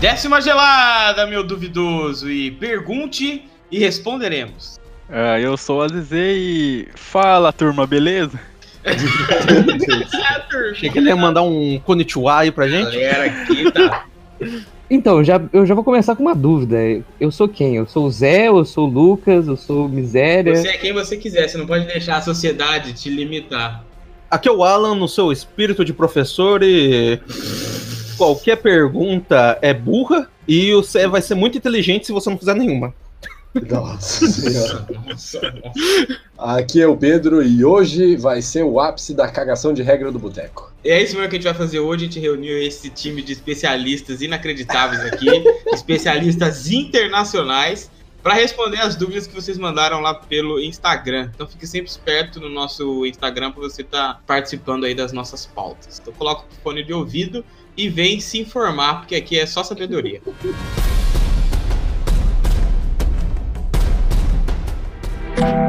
[0.00, 4.78] Desce uma gelada, meu duvidoso, e pergunte e responderemos.
[5.08, 6.88] Ah, eu sou o Azizê e.
[6.94, 8.38] Fala turma, beleza?
[10.70, 12.92] Achei que ele ia mandar um konnichiwa aí pra gente.
[12.92, 14.04] Galera aqui tá.
[14.88, 16.76] Então, já, eu já vou começar com uma dúvida.
[17.18, 17.74] Eu sou quem?
[17.74, 20.54] Eu sou o Zé, eu sou o Lucas, eu sou o Miséria.
[20.54, 23.84] Você é quem você quiser, você não pode deixar a sociedade te limitar.
[24.30, 27.18] Aqui é o Alan, no seu espírito de professor e.
[28.16, 32.94] Qualquer pergunta é burra e você vai ser muito inteligente se você não fizer nenhuma.
[33.68, 34.86] Nossa senhora.
[36.36, 40.18] Aqui é o Pedro e hoje vai ser o ápice da cagação de regra do
[40.18, 40.72] boteco.
[40.84, 42.04] E é isso mesmo que a gente vai fazer hoje.
[42.04, 45.28] A gente reuniu esse time de especialistas inacreditáveis aqui,
[45.72, 47.90] especialistas internacionais,
[48.22, 51.30] para responder as dúvidas que vocês mandaram lá pelo Instagram.
[51.34, 55.46] Então fique sempre esperto no nosso Instagram para você estar tá participando aí das nossas
[55.46, 55.98] pautas.
[56.00, 57.44] Então coloca o fone de ouvido
[57.76, 60.22] e vem se informar, porque aqui é só sabedoria.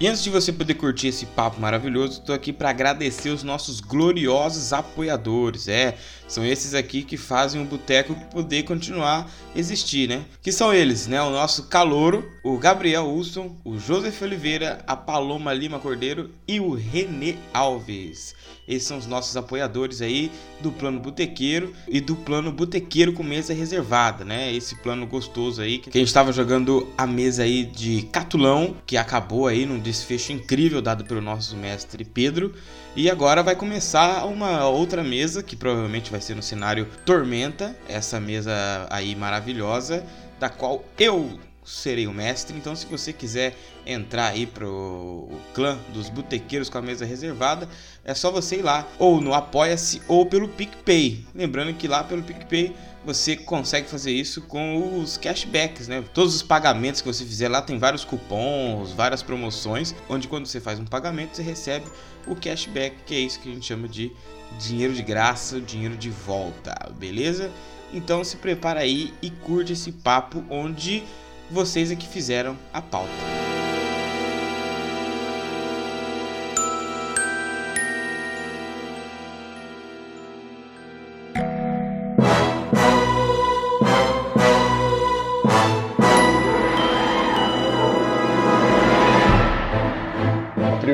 [0.00, 3.80] E antes de você poder curtir esse papo maravilhoso, estou aqui para agradecer os nossos
[3.80, 5.68] gloriosos apoiadores.
[5.68, 5.94] É,
[6.26, 10.24] são esses aqui que fazem o Boteco poder continuar existir, né?
[10.40, 11.20] Que são eles, né?
[11.20, 16.72] O nosso Calouro, o Gabriel Wilson, o Joseph Oliveira, a Paloma Lima Cordeiro e o
[16.72, 18.34] Renê Alves.
[18.66, 23.52] Esses são os nossos apoiadores aí do plano botequeiro e do plano botequeiro com mesa
[23.52, 24.54] reservada, né?
[24.54, 28.96] Esse plano gostoso aí que a gente estava jogando a mesa aí de Catulão, que
[28.96, 32.54] acabou aí num desfecho incrível dado pelo nosso mestre Pedro.
[32.94, 38.20] E agora vai começar uma outra mesa que provavelmente vai ser no cenário Tormenta, essa
[38.20, 38.52] mesa
[38.88, 40.04] aí maravilhosa,
[40.38, 42.56] da qual eu serei o mestre.
[42.56, 43.56] Então, se você quiser
[43.86, 47.68] entrar aí pro clã dos botequeiros com a mesa reservada,
[48.04, 51.24] é só você ir lá ou no Apoia-se ou pelo PicPay.
[51.34, 52.74] Lembrando que lá pelo PicPay
[53.04, 56.04] você consegue fazer isso com os cashbacks, né?
[56.12, 60.60] Todos os pagamentos que você fizer lá tem vários cupons, várias promoções, onde quando você
[60.60, 61.86] faz um pagamento você recebe
[62.26, 64.12] o cashback, que é isso que a gente chama de
[64.58, 67.50] dinheiro de graça, dinheiro de volta, beleza?
[67.92, 71.02] Então se prepara aí e curte esse papo onde
[71.50, 73.10] vocês é que fizeram a pauta.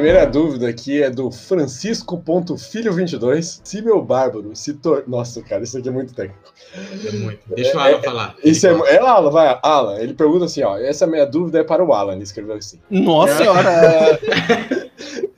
[0.07, 3.61] Primeira dúvida aqui é do Francisco.filho22.
[3.65, 5.03] Se meu bárbaro se torna.
[5.09, 6.53] Nossa, cara, isso aqui é muito técnico.
[7.05, 7.41] É muito.
[7.49, 8.37] Deixa o Alan é, falar.
[8.45, 9.99] Isso é, é Alan, vai, Alan.
[9.99, 12.79] Ele pergunta assim: ó, essa minha dúvida é para o Alan, ele escreveu assim.
[12.89, 13.39] Nossa é.
[13.39, 14.21] senhora!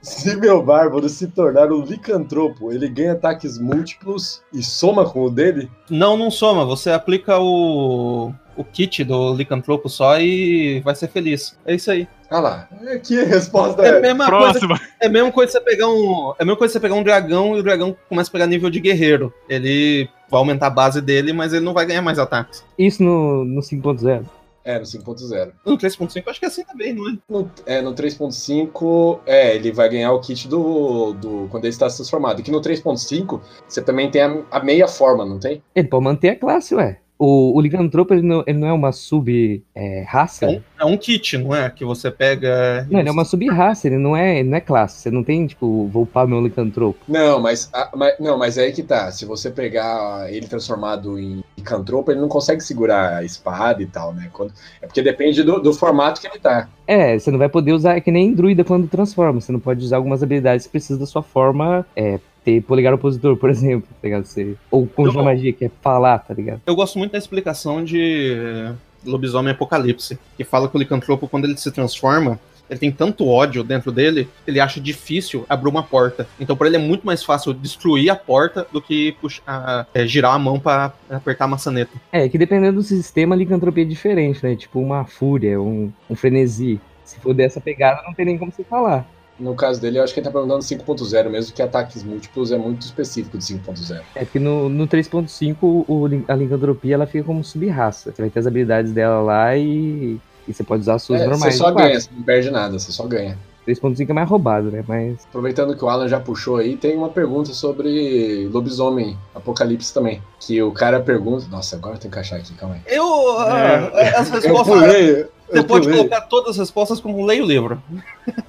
[0.00, 5.30] Se meu bárbaro se tornar um licantropo, ele ganha ataques múltiplos e soma com o
[5.30, 5.70] dele?
[5.88, 6.64] Não, não soma.
[6.64, 11.56] Você aplica o, o kit do licantropo só e vai ser feliz.
[11.64, 12.08] É isso aí.
[12.32, 12.68] Ah lá,
[13.04, 13.88] que resposta é?
[13.88, 14.78] É a mesma Próxima.
[14.78, 14.92] coisa.
[14.98, 16.32] É a mesma coisa você pegar um.
[16.38, 18.70] É a mesma coisa você pegar um dragão e o dragão começa a pegar nível
[18.70, 19.32] de guerreiro.
[19.46, 22.64] Ele vai aumentar a base dele, mas ele não vai ganhar mais ataques.
[22.78, 24.24] Isso no, no 5.0.
[24.64, 25.52] É, no 5.0.
[25.66, 27.18] No 3.5 acho que é assim também, não é?
[27.28, 31.48] No, é, no 3.5, é, ele vai ganhar o kit do, do.
[31.50, 32.42] quando ele está transformado.
[32.42, 35.62] Que no 3.5, você também tem a, a, meia forma, não tem?
[35.74, 37.01] Ele pode manter a classe, ué.
[37.24, 40.46] O, o Licantropo, ele não, ele não é uma sub-raça?
[40.46, 41.70] É, é, um kit, não é?
[41.70, 42.84] Que você pega...
[42.90, 45.02] Não, ele é uma sub-raça, ele não é, não é classe.
[45.02, 46.98] Você não tem, tipo, vou upar meu Licantropo.
[47.06, 49.12] Não, mas, a, mas, não, mas é aí que tá.
[49.12, 54.12] Se você pegar ele transformado em Licantropo, ele não consegue segurar a espada e tal,
[54.12, 54.28] né?
[54.32, 56.68] Quando, é porque depende do, do formato que ele tá.
[56.88, 59.40] É, você não vai poder usar, é que nem druida quando transforma.
[59.40, 63.36] Você não pode usar algumas habilidades que precisa da sua forma é, ter polegar opositor,
[63.36, 64.24] por exemplo, tá ligado?
[64.24, 66.60] Você, ou conjurar magia, que é falar, tá ligado?
[66.66, 68.72] Eu gosto muito da explicação de
[69.04, 72.38] Lobisomem Apocalipse, que fala que o licantropo, quando ele se transforma,
[72.70, 76.26] ele tem tanto ódio dentro dele, ele acha difícil abrir uma porta.
[76.40, 80.34] Então para ele é muito mais fácil destruir a porta do que puxar, é, girar
[80.34, 81.92] a mão para apertar a maçaneta.
[82.10, 84.56] É, que dependendo do sistema, a licantropia é diferente, né?
[84.56, 86.80] Tipo uma fúria, um, um frenesi.
[87.04, 89.06] Se for dessa pegada, não tem nem como você falar.
[89.42, 92.58] No caso dele, eu acho que ele tá perguntando 5.0, mesmo que ataques múltiplos é
[92.58, 94.00] muito específico de 5.0.
[94.14, 98.12] É porque no, no 3.5 o lin- a licantropia ela fica como sub-raça.
[98.12, 101.26] Você vai ter as habilidades dela lá e, e você pode usar as suas É,
[101.26, 101.54] normais.
[101.54, 103.36] você só ganha, você não perde nada, você só ganha.
[103.66, 104.84] 3.5 é mais roubado, né?
[104.88, 110.20] Mas Aproveitando que o Alan já puxou aí, tem uma pergunta sobre lobisomem apocalipse também.
[110.40, 111.46] Que o cara pergunta.
[111.48, 112.80] Nossa, agora eu tenho que achar aqui, calma aí.
[112.86, 113.38] Eu.
[113.38, 114.66] ah, as Eu respostas.
[114.66, 115.26] pulei.
[115.52, 117.82] Você Eu pode colocar todas as respostas como leia o livro.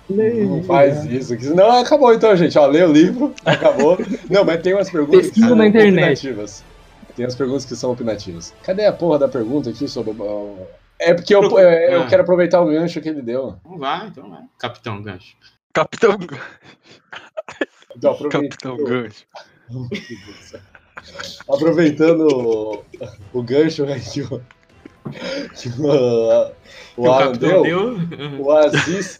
[0.09, 1.35] Não faz isso.
[1.35, 2.57] que Não, acabou então, gente.
[2.57, 3.97] Ó, lê o livro, acabou.
[4.29, 6.19] Não, mas tem umas perguntas que são na internet.
[6.27, 6.63] opinativas.
[7.15, 8.53] Tem as perguntas que são opinativas.
[8.63, 10.11] Cadê a porra da pergunta aqui sobre.
[10.11, 10.65] o-
[10.97, 12.07] É porque eu, é, eu Ah.
[12.07, 13.57] quero aproveitar o gancho que ele deu.
[13.65, 14.41] Então vai, então vai.
[14.57, 15.35] Capitão Gancho.
[15.73, 16.17] Capitão,
[17.97, 19.25] Então, aproveitando, Capitão Gancho.
[21.49, 22.83] aproveitando o,
[23.33, 24.21] o gancho aí que
[25.13, 27.97] o, que o, o o capitão deu, deu.
[28.39, 29.19] o Aziz,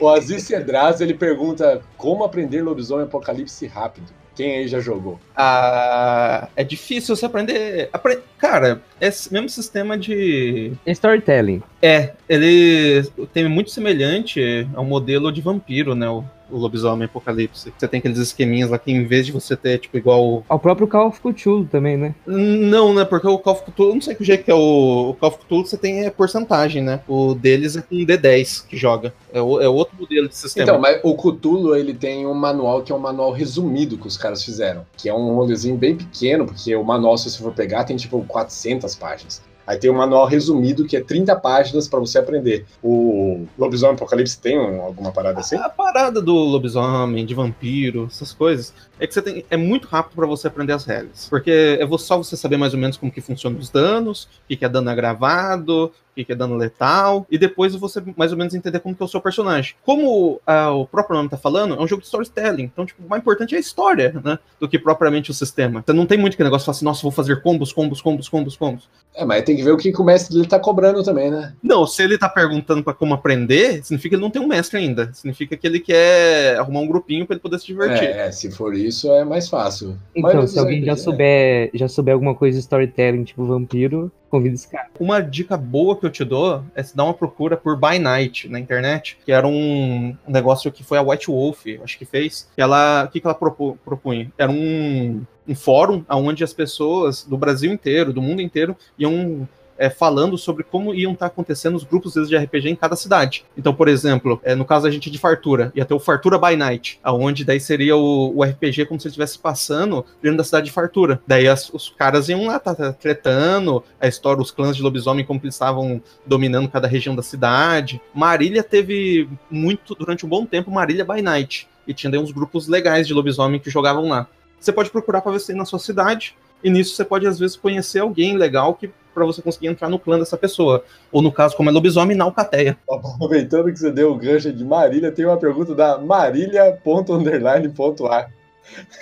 [0.00, 4.06] o Aziz Cedraz, ele pergunta como aprender lobisomem apocalipse rápido.
[4.34, 5.18] Quem aí já jogou?
[5.36, 7.88] Ah, é difícil você aprender.
[7.92, 10.72] apre- Cara, é esse mesmo sistema de.
[10.86, 11.60] é storytelling.
[11.82, 13.02] É, ele
[13.32, 16.08] tem muito semelhante ao modelo de vampiro, né?
[16.08, 17.72] O, o lobisomem apocalipse.
[17.76, 20.44] Você tem aqueles esqueminhas lá que em vez de você ter, tipo, igual.
[20.48, 22.14] Ao próprio Call of Cthulhu também, né?
[22.26, 23.04] Não, né?
[23.04, 25.28] Porque o Call of Cthulhu, eu não sei que jeito que é o, o Call
[25.30, 27.00] of Cthulhu, você tem é porcentagem, né?
[27.08, 29.12] O deles é com D10 que joga.
[29.32, 30.64] É, o- é outro modelo de sistema.
[30.64, 34.16] Então, mas o Cthulhu, ele tem um manual que é um manual resumido que os
[34.16, 34.86] caras fizeram.
[34.96, 38.24] Que é um rolezinho bem pequeno, porque o manual, se você for pegar, tem tipo
[38.26, 39.42] 400 páginas.
[39.68, 42.64] Aí tem um manual resumido que é 30 páginas pra você aprender.
[42.82, 45.56] O Lobisomem Apocalipse tem um- alguma parada assim?
[45.56, 50.14] A parada do lobisomem, de vampiro, essas coisas, é que você tem, é muito rápido
[50.16, 51.26] pra você aprender as regras.
[51.28, 54.56] Porque é só você saber mais ou menos como que funcionam os danos, o que,
[54.56, 58.54] que é dano agravado, que, que é dano letal, e depois você mais ou menos
[58.54, 59.74] entender como que é o seu personagem.
[59.84, 62.64] Como ah, o próprio nome tá falando, é um jogo de storytelling.
[62.64, 64.38] Então, tipo, o mais importante é a história, né?
[64.58, 65.82] Do que propriamente o sistema.
[65.84, 68.28] Você não tem muito que negócio de falar assim, nossa, vou fazer combos, combos, combos,
[68.28, 68.88] combos, combos.
[69.14, 71.52] É, mas tem que ver o que, o mestre dele tá cobrando também, né?
[71.62, 74.78] Não, se ele tá perguntando pra como aprender, significa que ele não tem um mestre
[74.78, 75.12] ainda.
[75.12, 78.08] Significa que ele quer arrumar um grupinho pra ele poder se divertir.
[78.08, 79.96] É, é, se for isso, é mais fácil.
[80.14, 84.54] Então, se alguém já RPG, souber, já souber alguma coisa de storytelling, tipo vampiro, convida
[84.54, 84.88] esse cara.
[84.98, 88.48] Uma dica boa que eu te dou é se dar uma procura por By Night
[88.48, 92.48] na internet, que era um negócio que foi a White Wolf, acho que fez.
[92.54, 94.30] Que ela, o que, que ela propu- propunha?
[94.36, 99.48] Era um, um fórum onde as pessoas do Brasil inteiro, do mundo inteiro, iam
[99.78, 103.44] é, falando sobre como iam estar acontecendo os grupos de RPG em cada cidade.
[103.56, 106.56] Então, por exemplo, é, no caso da gente de Fartura, ia ter o Fartura by
[106.56, 110.72] Night, aonde daí seria o, o RPG como se estivesse passando dentro da cidade de
[110.72, 111.20] Fartura.
[111.26, 115.24] Daí as- os caras iam lá, tá, tá tretando, a história, os clãs de lobisomem,
[115.24, 118.00] como eles estavam dominando cada região da cidade.
[118.14, 121.68] Marília teve muito, durante um bom tempo, Marília by Night.
[121.86, 124.26] E tinha daí uns grupos legais de lobisomem que jogavam lá.
[124.60, 127.38] Você pode procurar para ver se tem na sua cidade, e nisso você pode, às
[127.38, 130.84] vezes, conhecer alguém legal que para você conseguir entrar no clã dessa pessoa.
[131.10, 132.78] Ou no caso, como é lobisomem, na Alcateia.
[132.88, 138.26] Aproveitando que você deu o gancho de Marília, tem uma pergunta da marília.underline.a.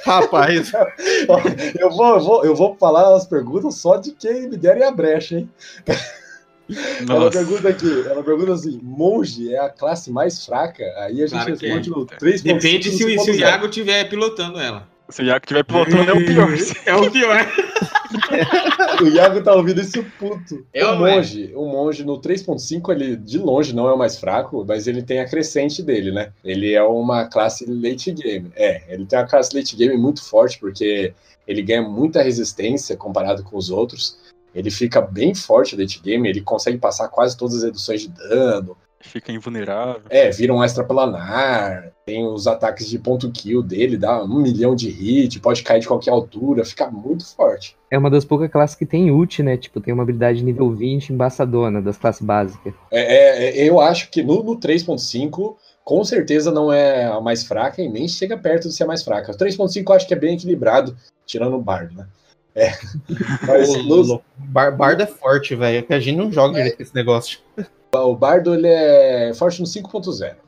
[0.05, 0.73] Rapaz,
[1.79, 4.91] eu, vou, eu, vou, eu vou falar as perguntas só de quem me derem a
[4.93, 5.51] brecha, hein?
[7.09, 7.39] Ela Nossa.
[7.39, 10.83] pergunta aqui, ela pergunta assim: monge é a classe mais fraca?
[10.97, 11.93] Aí a gente Claro que responde é.
[11.93, 12.43] no 3.5.
[12.43, 13.39] Depende se, o- se o 5.0.
[13.39, 14.89] Iago estiver pilotando ela.
[15.09, 16.49] Se o Iago estiver pilotando, é o pior.
[16.87, 17.47] É o pior.
[19.03, 20.65] O Iago tá ouvindo isso puto.
[20.73, 21.17] É o é?
[21.17, 25.03] monge, o monge no 3.5, ele de longe não é o mais fraco, mas ele
[25.03, 26.33] tem a crescente dele, né?
[26.43, 28.51] Ele é uma classe late game.
[28.55, 31.13] É, ele tem uma classe late game muito forte, porque
[31.47, 34.17] ele ganha muita resistência comparado com os outros.
[34.55, 38.77] Ele fica bem forte late game, ele consegue passar quase todas as reduções de dano.
[39.07, 40.03] Fica invulnerável.
[40.11, 44.89] É, vira um extraplanar, tem os ataques de ponto kill dele, dá um milhão de
[44.89, 47.77] hit, pode cair de qualquer altura, fica muito forte.
[47.91, 49.57] É uma das poucas classes que tem ult, né?
[49.57, 52.75] Tipo, tem uma habilidade nível 20 embaçadona das classes básicas.
[52.91, 57.45] É, é, é, eu acho que no, no 3.5, com certeza não é a mais
[57.45, 59.33] fraca e nem chega perto de ser a mais fraca.
[59.33, 62.07] O 3.5 eu acho que é bem equilibrado, tirando o Bard, né?
[62.57, 62.73] É.
[63.47, 65.79] Mas Bar Bardo é forte, velho.
[65.79, 67.39] É que a gente não joga direito com esse negócio.
[67.93, 70.46] O Bardo ele é forte no 5.0, que você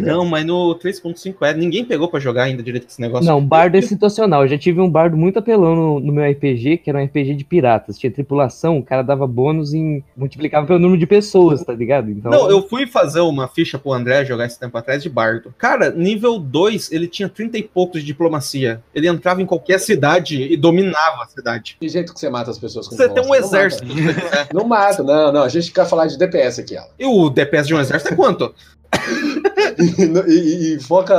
[0.00, 1.54] Não, mas no 3.5 é.
[1.54, 3.26] Ninguém pegou pra jogar ainda direito esse negócio.
[3.26, 4.42] Não, bardo é situacional.
[4.42, 7.34] Eu já tive um bardo muito apelão no, no meu RPG, que era um RPG
[7.34, 7.98] de piratas.
[7.98, 10.02] Tinha tripulação, o cara dava bônus em.
[10.16, 12.10] multiplicava pelo número de pessoas, tá ligado?
[12.10, 12.30] Então.
[12.30, 15.54] Não, eu fui fazer uma ficha pro André jogar esse tempo atrás de bardo.
[15.56, 18.82] Cara, nível 2, ele tinha 30 e poucos de diplomacia.
[18.94, 21.76] Ele entrava em qualquer cidade e dominava a cidade.
[21.80, 23.28] Que jeito que você mata as pessoas com Você tem um?
[23.28, 23.86] Não exército.
[23.86, 24.48] mata.
[24.52, 25.42] Não mata, não, não.
[25.42, 26.88] A gente quer falar de DPS aqui, ela.
[26.98, 28.54] E o DPS de um exército é quanto?
[29.78, 31.14] e, e- e foca.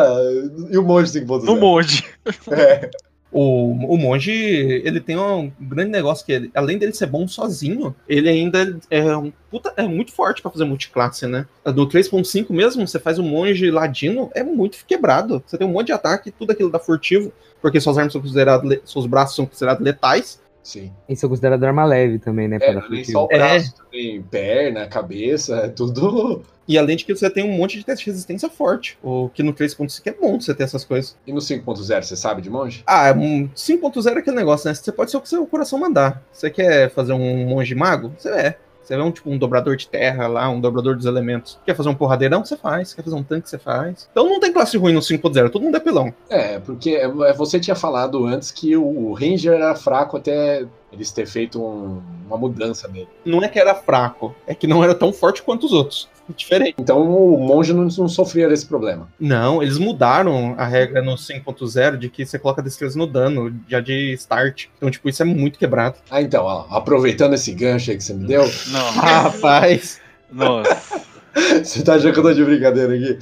[0.70, 1.44] E o monge 5.0?
[1.44, 2.04] No monge.
[2.52, 2.90] É.
[3.32, 7.96] O, o monge, ele tem um grande negócio que ele, além dele ser bom sozinho,
[8.08, 11.46] ele ainda é um puta, é muito forte pra fazer multiclasse, né?
[11.64, 15.44] No 3.5 mesmo, você faz um monge ladino, é muito quebrado.
[15.46, 17.32] Você tem um monte de ataque, tudo aquilo dá furtivo,
[17.62, 20.40] porque suas armas são consideradas, seus braços são considerados letais.
[20.70, 20.92] Sim.
[21.10, 22.60] Isso é considerado arma leve também, né?
[22.62, 26.44] É, para nem só o braço, também perna, cabeça, é tudo.
[26.68, 29.42] E além de que você tem um monte de teste de resistência forte, o que
[29.42, 31.18] no 3.5 é bom você ter essas coisas.
[31.26, 32.84] E no 5.0, você sabe de monge?
[32.86, 34.76] Ah, um 5.0 é aquele negócio, né?
[34.76, 36.22] Você pode ser o que seu coração mandar.
[36.32, 38.14] Você quer fazer um monge mago?
[38.16, 38.60] Você é.
[38.90, 41.60] Você é um tipo um dobrador de terra lá, um dobrador dos elementos.
[41.64, 42.44] Quer fazer um porradeirão?
[42.44, 42.92] Você faz.
[42.92, 43.48] Quer fazer um tanque?
[43.48, 44.10] Você faz.
[44.12, 46.12] Então não tem classe ruim no 5.0, todo mundo é pelão.
[46.28, 51.28] É, porque é, você tinha falado antes que o Ranger era fraco até eles ter
[51.28, 53.08] feito um- uma mudança nele.
[53.24, 56.10] Não é que era fraco, é que não era tão forte quanto os outros.
[56.36, 56.76] Diferente.
[56.80, 59.08] Então o monge não, não sofria desse problema.
[59.20, 63.80] Não, eles mudaram a regra no 5.0 de que você coloca destreza no dano, já
[63.80, 64.68] de start.
[64.78, 65.98] Então, tipo, isso é muito quebrado.
[66.10, 68.92] Ah, então, ó, aproveitando esse gancho aí que você me deu, Não.
[68.92, 70.00] Rapaz.
[70.32, 71.04] Nossa.
[71.64, 73.20] você tá achando que eu tô de brincadeira aqui?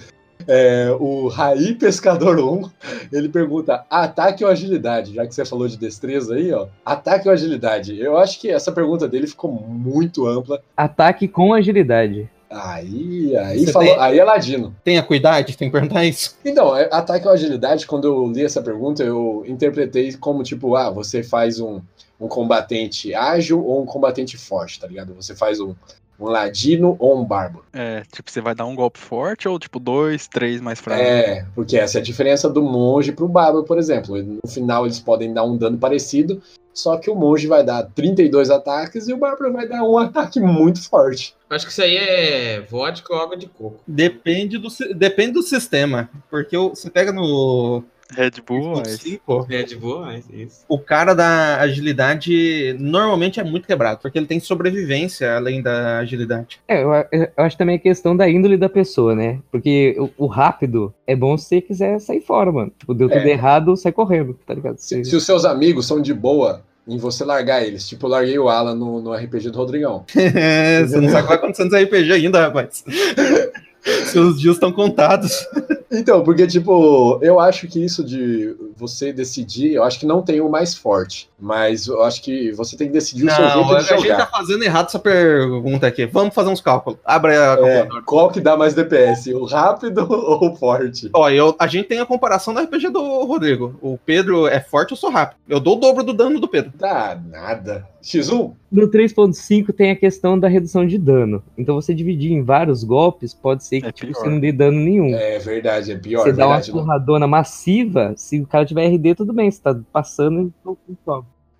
[0.48, 2.70] É, o Raí Pescador 1,
[3.12, 5.14] ele pergunta ataque ou agilidade?
[5.14, 6.68] Já que você falou de destreza aí, ó.
[6.86, 8.00] Ataque ou agilidade?
[8.00, 10.62] Eu acho que essa pergunta dele ficou muito ampla.
[10.76, 12.30] Ataque com agilidade.
[12.50, 14.76] Aí, aí, Você falou, tem- aí é ladino.
[14.84, 16.36] Tenha cuidado, tem que perguntar isso.
[16.46, 20.90] Então, é, ataque ou agilidade, quando eu li essa pergunta, eu interpretei como tipo, ah,
[20.90, 21.82] você faz um,
[22.20, 25.14] um combatente ágil ou um combatente forte, tá ligado?
[25.16, 25.76] Você faz um,
[26.18, 27.66] um ladino ou um bárbaro.
[27.74, 31.06] É, tipo, você vai dar um golpe forte ou tipo dois, três mais fracos?
[31.06, 34.16] É, porque essa é a diferença do monge pro bárbaro, por exemplo.
[34.24, 36.42] No final eles podem dar um dano parecido,
[36.80, 40.40] só que o monge vai dar 32 ataques e o bárbaro vai dar um ataque
[40.40, 41.36] muito forte.
[41.50, 43.80] Acho que isso aí é vodka ou água de coco.
[43.88, 46.10] Depende do, depende do sistema.
[46.30, 49.00] Porque o- você pega no Red Bull, mas...
[49.02, 50.64] 5, de boa, mas isso.
[50.70, 56.60] o cara da agilidade normalmente é muito quebrado, porque ele tem sobrevivência além da agilidade.
[56.68, 59.40] É, eu, eu acho também a questão da índole da pessoa, né?
[59.52, 62.72] Porque o, o rápido é bom se você quiser sair fora, mano.
[62.78, 63.30] Tipo, deu tudo É.
[63.32, 64.78] errado, sai correndo, tá ligado?
[64.78, 68.40] Se, se os seus amigos são de boa em você largar eles, tipo, eu larguei
[68.40, 70.06] o Alan no, no RPG do Rodrigão.
[70.10, 72.84] você não sabe o que vai acontecer nesse RPG ainda, rapaz.
[74.08, 75.46] Seus dias estão contados.
[75.92, 80.42] Então, porque, tipo, eu acho que isso de você decidir, eu acho que não tem
[80.42, 83.76] o mais forte, mas eu acho que você tem que decidir o seu Não, jeito
[83.76, 84.18] a de gente jogar.
[84.18, 86.06] tá fazendo errado essa pergunta aqui.
[86.06, 87.00] Vamos fazer uns cálculos.
[87.06, 91.10] Abre a É, qual que dá mais DPS, o rápido ou o forte?
[91.14, 93.76] Ó, eu, a gente tem a comparação do RPG do Rodrigo.
[93.82, 95.38] O Pedro é forte, eu sou rápido.
[95.48, 96.72] Eu dou o dobro do dano do Pedro.
[96.78, 97.88] Dá nada.
[98.04, 98.54] X1?
[98.72, 101.44] No 3.5 tem a questão da redução de dano.
[101.58, 104.22] Então você dividir em vários golpes, pode ser que É tipo, pior.
[104.24, 105.16] você não dê dano nenhum.
[105.16, 107.20] É verdade, é pior, você dá uma verdade.
[107.20, 107.28] não.
[107.28, 110.54] massiva, se o cara tiver RD, tudo bem, você tá passando
[110.90, 110.98] e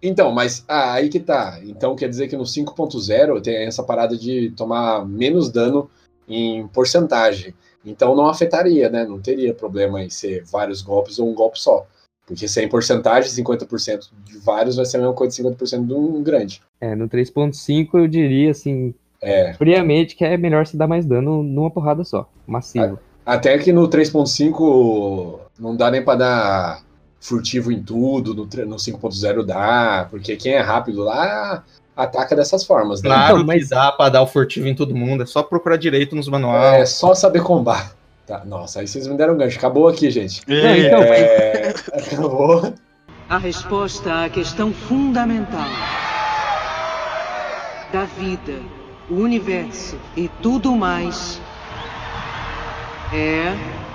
[0.02, 1.60] Então, mas ah, aí que tá.
[1.64, 5.90] Então quer dizer que no 5.0 tem essa parada de tomar menos dano
[6.28, 7.54] em porcentagem.
[7.86, 9.06] Então não afetaria, né?
[9.06, 11.86] Não teria problema em ser vários golpes ou um golpe só.
[12.26, 15.88] Porque se é em porcentagem, 50% de vários vai ser a mesma coisa de 50%
[15.88, 16.62] de um grande.
[16.82, 19.54] É, no 3.5 eu diria assim, É.
[19.54, 23.00] friamente, que é melhor se dar mais dano numa porrada só, massivo.
[23.26, 26.80] Até que no 3.5 não dá nem pra dar
[27.20, 31.64] furtivo em tudo, no, tre- no 5.0 dá, porque quem é rápido lá
[31.96, 33.10] ataca dessas formas, né?
[33.10, 35.24] Claro Então, mas- dá pra dar o furtivo em todo mundo.
[35.24, 36.90] É só procurar direito nos É manuais.
[36.92, 37.92] só saber combar.
[38.26, 39.58] Tá, nossa, aí vocês me deram um gancho.
[39.58, 40.42] Acabou aqui, gente.
[40.48, 42.74] Não, então, É, acabou.
[43.30, 45.66] A resposta à questão fundamental
[47.92, 48.60] da vida,
[49.10, 51.40] o universo e tudo mais
[53.14, 53.54] é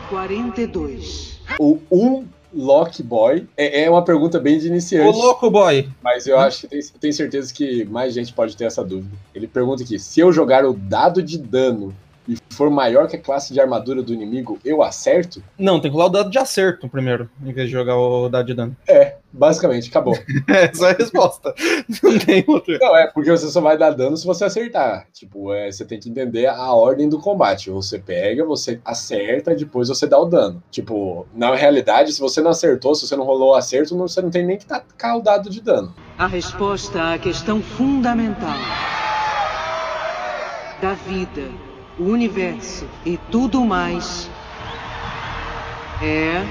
[0.08, 1.40] 42.
[1.58, 5.88] O um Lock Boy é, é uma pergunta bem de iniciante, louco, boy.
[6.02, 9.14] mas eu acho que tenho certeza que mais gente pode ter essa dúvida.
[9.34, 11.94] Ele pergunta aqui: se eu jogar o dado de dano
[12.28, 15.42] e for maior que a classe de armadura do inimigo, eu acerto?
[15.58, 18.46] Não, tem que rolar o dado de acerto primeiro, em vez de jogar o dado
[18.46, 18.76] de dano.
[18.88, 20.16] É, basicamente, acabou.
[20.46, 21.54] Essa é a resposta.
[22.02, 22.78] Não tem outra.
[22.80, 25.06] Não, é porque você só vai dar dano se você acertar.
[25.12, 27.70] Tipo, é, você tem que entender a ordem do combate.
[27.70, 30.62] Você pega, você acerta, depois você dá o dano.
[30.70, 34.20] Tipo, na realidade, se você não acertou, se você não rolou o acerto, não- você
[34.22, 35.94] não tem nem que tacar o dado de dano.
[36.18, 38.56] A resposta à questão fundamental
[40.80, 41.48] da vida,
[42.02, 44.28] o universo e tudo mais
[46.02, 46.42] é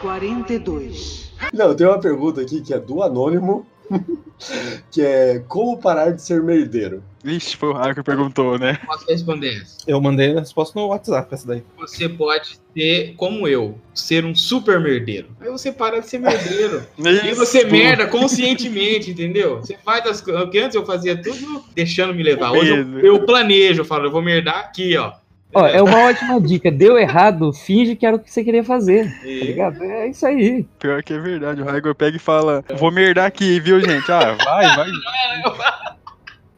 [0.00, 1.32] 42.
[1.52, 3.66] Não, tem uma pergunta aqui que é do Anônimo,
[4.90, 7.02] que é como parar de ser merdeiro?
[7.22, 8.78] Vixe, foi o Raio que perguntou, né?
[8.86, 9.76] Posso responder essa?
[9.86, 11.62] Eu mandei a resposta no WhatsApp, essa daí.
[11.78, 15.28] Você pode ser, como eu, ser um super merdeiro.
[15.38, 16.86] Aí você para de ser merdeiro.
[16.98, 19.58] e você merda conscientemente, entendeu?
[19.58, 20.42] Você faz as coisas.
[20.42, 22.52] Antes eu fazia tudo deixando me levar.
[22.52, 25.12] Hoje eu, eu planejo, eu falo, eu vou merdar aqui, ó.
[25.52, 26.70] Ó, é uma ótima dica.
[26.70, 29.10] Deu errado, finge que era o que você queria fazer.
[29.10, 29.82] Tá ligado?
[29.82, 30.64] É isso aí.
[30.78, 31.60] Pior que é verdade.
[31.60, 34.10] O Raigor pega e fala: Vou merdar aqui, viu, gente?
[34.10, 34.88] Ah, vai, vai.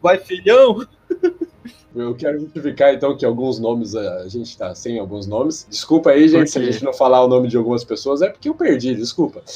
[0.03, 0.85] Vai, filhão!
[1.95, 5.65] Eu quero justificar então que alguns nomes, a gente tá sem alguns nomes.
[5.71, 8.49] Desculpa aí, gente, se a gente não falar o nome de algumas pessoas, é porque
[8.49, 9.43] eu perdi, desculpa.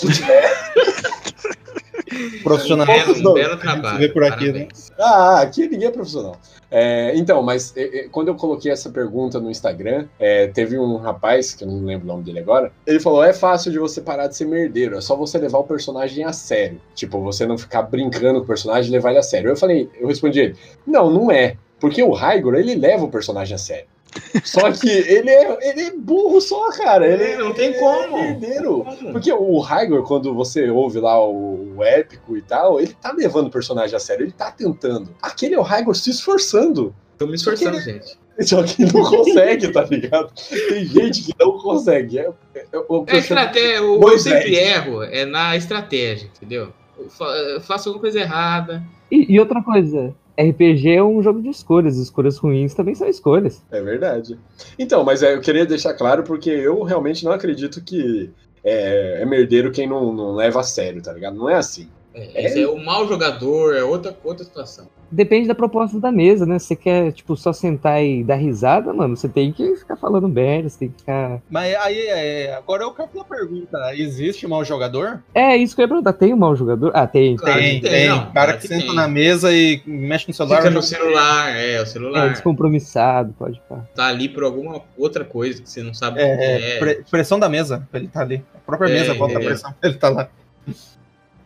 [2.42, 2.86] Profissional.
[2.86, 3.98] Belo, um belo trabalho.
[3.98, 4.68] Vê por aqui, né?
[4.98, 6.36] Ah, aqui ninguém é profissional.
[6.70, 10.96] É, então, mas é, é, quando eu coloquei essa pergunta no Instagram, é, teve um
[10.96, 14.00] rapaz, que eu não lembro o nome dele agora, ele falou: é fácil de você
[14.00, 16.80] parar de ser merdeiro, é só você levar o personagem a sério.
[16.94, 19.50] Tipo, você não ficar brincando com o personagem e levar ele a sério.
[19.50, 21.56] Eu falei, eu respondi ele: não, não é.
[21.78, 23.86] Porque o Raigor, ele leva o personagem a sério.
[24.44, 27.06] Só que ele é, ele é burro só, cara.
[27.06, 28.16] Ele É, não tem como.
[28.16, 29.12] É.
[29.12, 33.48] Porque o Raigor, quando você ouve lá o, o épico e tal, ele tá levando
[33.48, 35.08] o personagem a sério, ele tá tentando.
[35.20, 36.94] Aquele é o Raigor se esforçando.
[37.18, 38.18] Tô me esforçando, gente.
[38.40, 40.30] Só que não consegue, tá ligado?
[40.68, 42.18] Tem gente que não consegue.
[42.18, 44.34] É, é, é o que É eu estratégia, eu Moisés.
[44.34, 46.72] sempre erro é na estratégia, entendeu?
[46.98, 47.06] Eu
[47.54, 48.82] eu faço alguma coisa errada.
[49.10, 51.96] E, e outra coisa, RPG é um jogo de escolhas.
[51.96, 53.62] Escolhas ruins também são escolhas.
[53.70, 54.38] É verdade.
[54.78, 58.30] Então, mas é, eu queria deixar claro porque eu realmente não acredito que
[58.62, 61.36] é, é merdeiro quem não, não leva a sério, tá ligado?
[61.36, 61.88] Não é assim.
[62.12, 64.88] É, esse é o mau jogador, é outra, outra situação.
[65.10, 66.58] Depende da proposta da mesa, né?
[66.58, 70.28] Se você quer, tipo, só sentar e dar risada, mano, você tem que ficar falando
[70.28, 71.40] merda, você tem que ficar.
[71.50, 73.78] Mas aí, é, agora eu quero uma pergunta.
[73.94, 75.22] Existe mau jogador?
[75.34, 76.12] É, isso que eu ia perguntar.
[76.12, 76.90] Tem um mau jogador?
[76.94, 77.36] Ah, tem.
[77.36, 77.90] Claro tem, tem.
[77.90, 78.94] tem, não, cara que, que senta tem.
[78.94, 80.56] na mesa e mexe no celular.
[80.58, 82.30] Fica no celular, é, o É, celular.
[82.30, 83.84] descompromissado, pode pá.
[83.94, 86.78] Tá ali por alguma outra coisa que você não sabe É, que é, é.
[86.78, 88.42] pre- pressão da mesa, ele tá ali.
[88.54, 89.44] A própria É, mesa bota a é.
[89.44, 90.28] pressão, ele tá lá.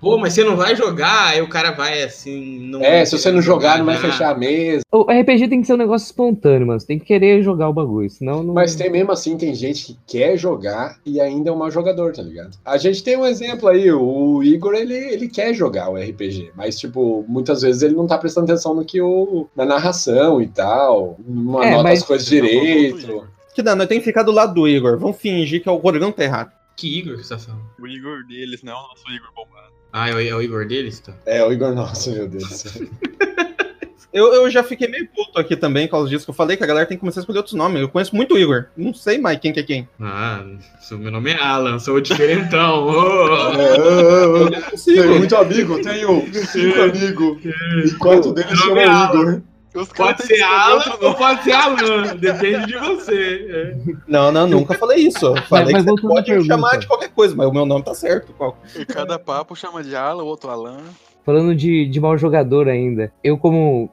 [0.00, 2.58] Pô, mas você não vai jogar, aí o cara vai assim.
[2.60, 4.12] Não É, se você não jogar, não vai jogar.
[4.12, 4.82] fechar a mesa.
[4.90, 6.80] O RPG tem que ser um negócio espontâneo, mano.
[6.80, 8.54] Você tem que querer jogar o bagulho, senão não.
[8.54, 12.12] Mas tem mesmo assim, tem gente que quer jogar e ainda é um mau jogador,
[12.14, 12.56] tá ligado?
[12.64, 16.78] A gente tem um exemplo aí, o Igor, ele, ele quer jogar o RPG, mas,
[16.78, 19.46] tipo, muitas vezes ele não tá prestando atenção no que o.
[19.54, 23.28] na narração e tal, não É, anota mas- as coisas direito.
[23.54, 24.96] Que dá, nós temos que ficar do lado do Igor.
[24.98, 26.52] Vamos fingir que o Rodrigão tá errado.
[26.76, 27.62] Que Igor que você tá falando?
[27.78, 29.70] O Igor deles, não o nosso Igor bombado.
[29.92, 31.00] Ah, é o, é o Igor deles?
[31.00, 31.12] Tá.
[31.26, 32.82] É, o Igor, nossa, meu Deus do céu.
[34.12, 36.64] Eu, eu já fiquei meio puto aqui também por causa disso, que eu falei que
[36.64, 37.80] a galera tem que começar a escolher outros nomes.
[37.80, 38.64] Eu conheço muito o Igor.
[38.76, 39.88] Não sei mais quem que é quem.
[40.00, 40.44] Ah,
[40.80, 42.88] sou- meu nome é Alan, sou o diferentão.
[42.90, 45.00] Ô, Eu não consigo.
[45.02, 47.38] Tenho muito amigo, tenho cinco amigos,
[47.86, 49.20] e quatro deles chamam é Alan.
[49.20, 49.42] Igor.
[49.96, 53.46] Pode ser Alan ou pode ser Alan, depende de você.
[53.48, 53.94] é.
[54.08, 55.26] Não, não, nunca falei isso.
[55.26, 57.84] Eu falei mas que você pode me chamar de qualquer coisa, mas o meu nome
[57.84, 58.32] tá certo.
[58.32, 58.56] Qual?
[58.76, 60.78] E cada papo chama de Alan, o outro Alan.
[61.24, 63.90] Falando de, de mau jogador ainda, eu como.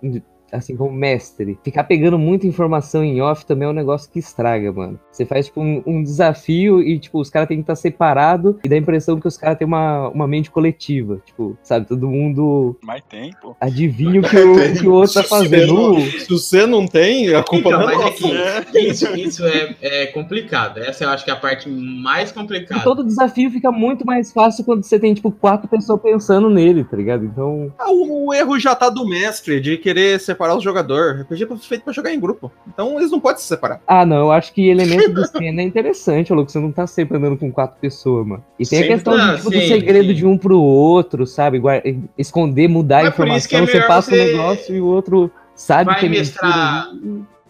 [0.52, 4.72] Assim, como mestre, ficar pegando muita informação em off também é um negócio que estraga,
[4.72, 5.00] mano.
[5.12, 8.70] Você faz, tipo, um, um desafio e, tipo, os caras têm que estar separados e
[8.70, 11.22] dá a impressão que os caras têm uma, uma mente coletiva.
[11.26, 13.56] Tipo, sabe, todo mundo Mas tem, pô.
[13.60, 16.00] adivinha o que o, que o outro tá fazendo.
[16.20, 19.76] Se você não tem, a culpa Então, não é mas é que isso, isso é,
[19.82, 20.78] é complicado.
[20.80, 22.84] Essa eu acho que é a parte mais E complicada.
[22.84, 26.96] todo desafio fica muito mais fácil quando você tem, tipo, quatro pessoas pensando nele, tá
[26.96, 27.26] ligado?
[27.26, 27.72] Então.
[27.78, 31.21] Ah, o, o erro já tá do mestre de querer separar os jogadores.
[31.21, 32.52] RPG foi feito pra jogar em grupo.
[32.67, 33.82] Então eles não podem se separar.
[33.88, 36.52] Ah, não, eu acho que elemento de cena é interessante, louco.
[36.52, 38.43] Você não tá sempre andando com quatro pessoas, mano.
[38.60, 40.13] E tem Sempre a questão tá, de, tipo, do sim, segredo sim.
[40.13, 41.60] de um pro outro, sabe?
[41.60, 41.82] Guar-
[42.17, 43.67] Esconder, mudar a Mas por isso que é informação.
[43.67, 46.89] Você melhor passa você- o negócio e o outro sabe Vai que é mestrar-.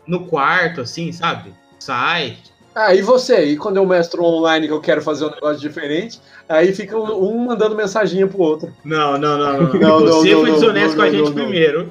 [0.07, 1.51] No quarto, assim, sabe?
[1.79, 2.37] Sai.
[2.73, 3.43] Ah, e você?
[3.45, 7.31] E quando eu mestro online que eu quero fazer um negócio diferente, aí fica um,
[7.33, 8.71] um mandando mensaginha pro outro.
[8.85, 9.53] Não, não, não.
[9.63, 9.73] não.
[9.73, 11.33] Não, Você não, foi não, desonesto não, com a gente não, não.
[11.33, 11.89] primeiro.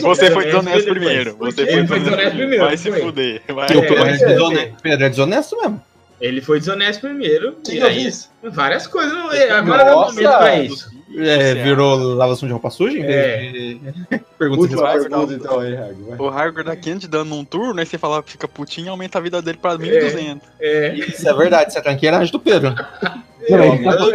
[0.00, 1.36] Você foi desonesto primeiro.
[1.38, 2.64] Você Ele foi desonesto primeiro.
[2.64, 3.42] Vai se fuder.
[3.48, 5.82] O Pedro, é desonesto, Pedro é desonesto mesmo.
[6.20, 7.52] Ele foi desonesto primeiro.
[7.64, 8.10] Que e aí,
[8.50, 9.12] várias coisas.
[9.12, 10.12] não- Agora não é Nossa!
[10.14, 10.98] momento pra isso.
[11.16, 12.98] É, virou lavação de roupa suja?
[13.00, 13.50] É.
[13.50, 13.80] de-
[14.38, 15.32] Pergunta Última vai, pergunta não.
[15.32, 15.94] então aí, Hag.
[16.02, 16.18] vai.
[16.18, 19.20] O Hagrid dá 500 dando um turno, aí você fala, fica putinho e aumenta a
[19.20, 20.48] vida dele pra 1200.
[20.60, 20.94] É.
[20.94, 21.82] Isso é verdade, isso é
[22.30, 22.74] do Pedro.
[23.48, 24.10] Não, Eu, mas, tá- o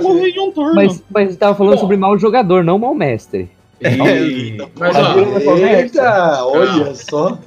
[0.00, 0.74] morrer em um turno.
[0.74, 1.80] mas, mas tava falando Bom.
[1.80, 3.50] sobre mau jogador, não mau mestre.
[3.80, 5.56] E- Mas ó?
[5.56, 7.38] Eita, olha só.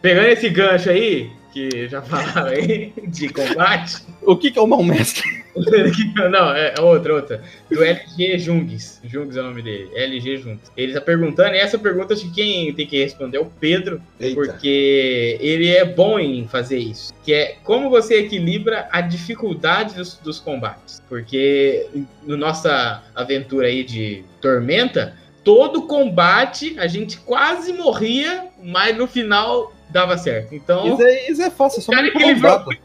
[0.00, 3.96] pegando esse gancho aí, que já falaram aí, de combate.
[4.22, 5.42] O que, que é o mau mestre?
[6.30, 7.42] Não, é outra, outra.
[7.70, 9.00] Do LG Jungs.
[9.04, 9.90] Jungs é o nome dele.
[9.94, 10.72] LG Jungs.
[10.76, 14.00] Ele tá perguntando, e essa pergunta acho que quem tem que responder é o Pedro,
[14.18, 14.34] Eita.
[14.34, 17.12] porque ele é bom em fazer isso.
[17.22, 21.02] Que é como você equilibra a dificuldade dos, dos combates.
[21.06, 21.86] Porque
[22.24, 25.14] na nossa aventura aí de Tormenta,
[25.44, 30.54] todo combate a gente quase morria, mas no final dava certo.
[30.54, 32.76] Então, Isso é, isso é fácil, é só cara manipular os dados.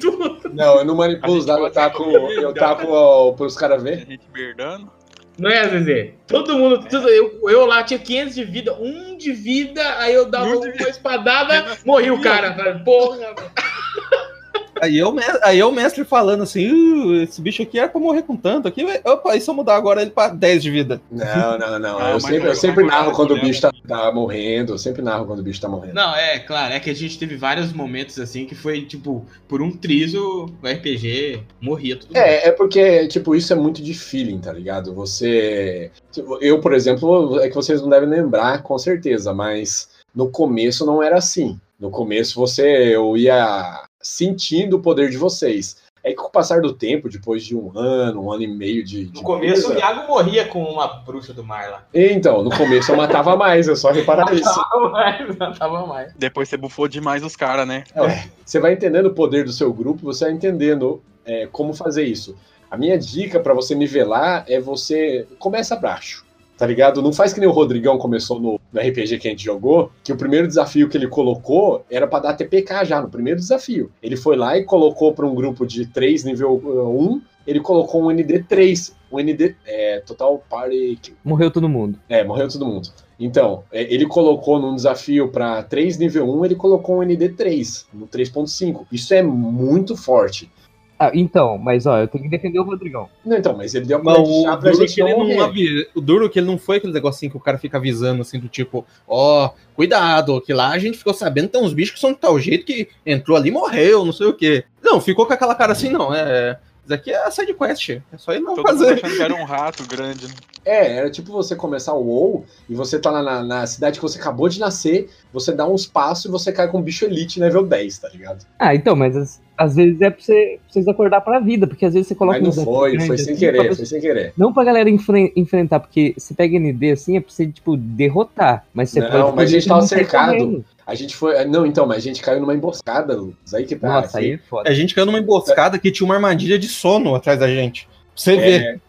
[0.00, 0.50] tudo.
[0.54, 4.06] Não, eu não manipulo os dados, eu taco, eu taco ó, pros caras A ver.
[4.06, 4.90] gente merdando.
[5.38, 6.14] Não é, Zezé?
[6.26, 10.24] Todo mundo, tudo- eu, eu lá tinha 500 de vida, um de vida, aí eu
[10.30, 12.52] dava Um uma espadada, morri o cara.
[12.82, 13.36] Porra, mano.
[14.80, 18.22] Aí eu, me- aí eu, mestre, falando assim, "Uh, esse bicho aqui era pra morrer
[18.22, 18.84] com tanto aqui.
[19.04, 21.00] Opa, e se eu mudar agora ele pra 10 de vida?
[21.10, 21.98] Não, não, não.
[21.98, 24.72] Ah, eu sempre, eu- sempre narro eu- quando o bicho tá, tá morrendo.
[24.74, 25.94] Eu sempre narro quando o bicho tá morrendo.
[25.94, 29.62] Não, é, claro, é que a gente teve vários momentos assim que foi, tipo, por
[29.62, 32.16] um triso, o RPG morria tudo.
[32.16, 34.94] É, é porque, tipo, isso é muito de feeling, tá ligado?
[34.94, 35.90] Você.
[36.12, 40.84] tipo, Eu, por exemplo, é que vocês não devem lembrar, com certeza, mas no começo
[40.86, 41.58] não era assim.
[41.78, 45.76] No começo você eu ia sentindo o poder de vocês.
[46.04, 48.84] É que com o passar do tempo, depois de um ano, um ano e meio
[48.84, 49.06] de.
[49.06, 51.84] de No começo o mesa- Iago morria com uma bruxa do mar lá.
[51.92, 54.44] Então, no começo eu matava mais, eu só reparar isso.
[54.70, 56.12] Tava mais, tava mais.
[56.14, 57.82] Depois você bufou demais os caras, né?
[57.96, 62.04] É, você vai entendendo o poder do seu grupo, você vai entendendo é, como fazer
[62.04, 62.36] isso.
[62.70, 66.24] A minha dica pra você nivelar é você começa abaixo,
[66.56, 67.02] tá ligado?
[67.02, 70.12] Não faz que nem o Rodrigão começou no, no RPG que a gente jogou, que
[70.12, 73.90] o primeiro desafio que ele colocou era pra dar TPK já no primeiro desafio.
[74.02, 78.08] Ele foi lá e colocou pra um grupo de 3 nível 1, ele colocou um
[78.08, 81.98] ND3, um ND é, Total Party Morreu todo mundo.
[82.08, 82.90] é, morreu todo mundo.
[83.18, 88.06] Então, é, ele colocou num desafio para 3 nível 1, ele colocou um ND3, no
[88.06, 88.86] 3.5.
[88.92, 90.50] Isso é muito forte.
[90.98, 93.08] Ah, então, mas ó, eu tenho que defender o Rodrigão.
[93.24, 95.10] Não, então, mas ele deu Mas uma colher de chá pra duro, gente que ele
[95.12, 95.52] não não
[95.94, 98.48] o duro que ele não foi aquele negocinho que o cara fica avisando, assim, do
[98.48, 102.12] tipo, ó, cuidado, que lá a gente ficou sabendo que tem uns bichos que são
[102.12, 104.64] de tal jeito que entrou ali e morreu, não sei o quê.
[104.82, 106.58] Não, ficou com aquela cara assim, não, é...
[106.86, 108.94] Isso aqui é side quest, é só ir não Todo mundo fazer.
[108.94, 110.34] achando que era um rato grande, né?
[110.64, 114.02] É, era tipo você começar o WoW e você tá lá na, na cidade que
[114.02, 117.38] você acabou de nascer, você dá uns passos e você cai com um bicho elite
[117.40, 118.44] level 10, tá ligado?
[118.58, 121.84] Ah, então, mas às, às vezes é pra, você, pra vocês acordar pra vida, porque
[121.86, 123.76] às vezes você coloca Mas não uns foi, grandes foi sem assim pra querer, você-
[123.76, 124.32] foi sem querer.
[124.36, 128.64] Não pra galera enfren- enfrentar, porque você pega ND assim, é pra você, tipo, derrotar.
[128.74, 129.36] Mas você Não, pode.
[129.36, 130.32] mas a gente tava não cercado.
[130.32, 130.64] correndo.
[130.86, 131.44] A gente foi.
[131.44, 133.52] Não, então, mas a gente caiu numa emboscada, Lucas.
[133.52, 133.88] Aí que tá.
[133.88, 134.70] Nossa, assim, aí é foda.
[134.70, 137.86] A gente caiu numa emboscada que tinha uma armadilha de sono atrás da gente.
[137.86, 138.80] Pra você ver.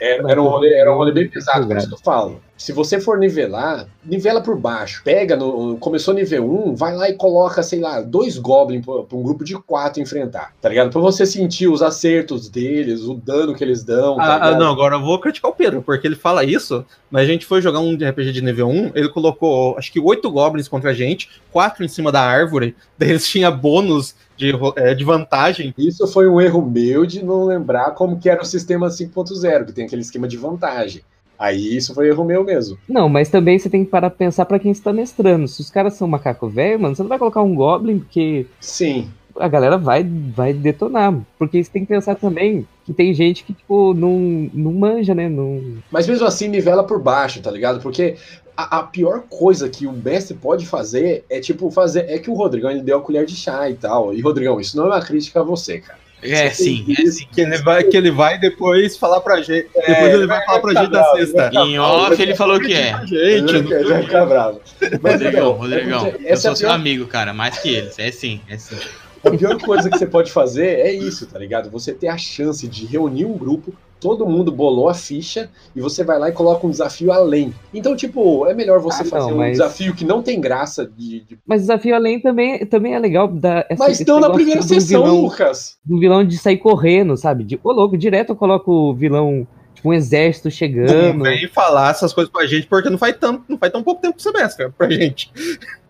[0.00, 2.40] É, era, era um rolê, era um rolê bem pesado, por isso que eu falo.
[2.62, 5.02] Se você for nivelar, nivela por baixo.
[5.04, 9.22] Pega, no, começou nível 1, vai lá e coloca, sei lá, dois goblins pra, um
[9.24, 10.88] grupo de quatro enfrentar, tá ligado?
[10.88, 14.70] Pra você sentir os acertos deles, o dano que eles dão, tá Ah, ah, não,
[14.70, 17.80] agora eu vou criticar o Pedro, porque ele fala isso, mas a gente foi jogar
[17.80, 21.84] um RPG de nível 1, ele colocou, acho que oito goblins contra a gente, quatro
[21.84, 25.74] em cima da árvore, daí eles tinham bônus de, é, de vantagem.
[25.76, 29.72] Isso foi um erro meu de não lembrar como que era o sistema 5.0, que
[29.72, 31.02] tem aquele esquema de vantagem.
[31.42, 32.78] Aí isso foi erro meu mesmo.
[32.88, 35.48] Não, mas também você tem que parar pra pensar pra quem você tá mestrando.
[35.48, 39.10] Se os caras são macaco velho, mano, você não vai colocar um Goblin, porque Sim.
[39.34, 41.12] a galera vai, vai detonar.
[41.36, 45.28] Porque você tem que pensar também que tem gente que, tipo, não, não manja, né?
[45.28, 45.78] Não...
[45.90, 47.80] Mas mesmo assim, nivela por baixo, tá ligado?
[47.80, 48.14] Porque
[48.56, 52.08] a, a pior coisa que o mestre pode fazer é, tipo, fazer.
[52.08, 54.14] É que o Rodrigão ele deu a colher de chá e tal.
[54.14, 55.98] E, Rodrigão, isso não é uma crítica a você, cara.
[56.22, 57.26] É, sim, é sim.
[57.32, 59.68] Que ele vai, que ele vai depois falar pra gente.
[59.74, 61.50] Depois ele vai falar pra gente da sexta.
[61.52, 62.92] Em off ele falou que é.
[63.06, 64.60] Gente, Ele vai ficar bravo.
[65.00, 67.98] Mas, Rodrigão, então, Rodrigão, é eu é sou seu amigo, cara, mais que eles.
[67.98, 68.76] É sim, é sim.
[69.24, 71.70] A pior coisa que você pode fazer é isso, tá ligado?
[71.70, 76.02] Você ter a chance de reunir um grupo, todo mundo bolou a ficha e você
[76.02, 77.54] vai lá e coloca um desafio além.
[77.72, 80.84] Então, tipo, é melhor você Ah, fazer não, um mas- desafio que não tem graça
[80.84, 81.20] de.
[81.20, 83.28] de- Mas desafio além também, também é legal.
[83.28, 85.78] Da, essa, Mas estão na primeira sessão, vilão- Lucas.
[85.84, 87.44] do vilão de sair correndo, sabe?
[87.44, 89.46] De, ô louco, direto eu coloco o vilão,
[89.82, 91.18] tipo um exército chegando.
[91.18, 94.00] Não vem falar essas coisas pra gente, porque não faz, tanto, não faz tão pouco
[94.00, 95.30] tempo que você mestra pra gente.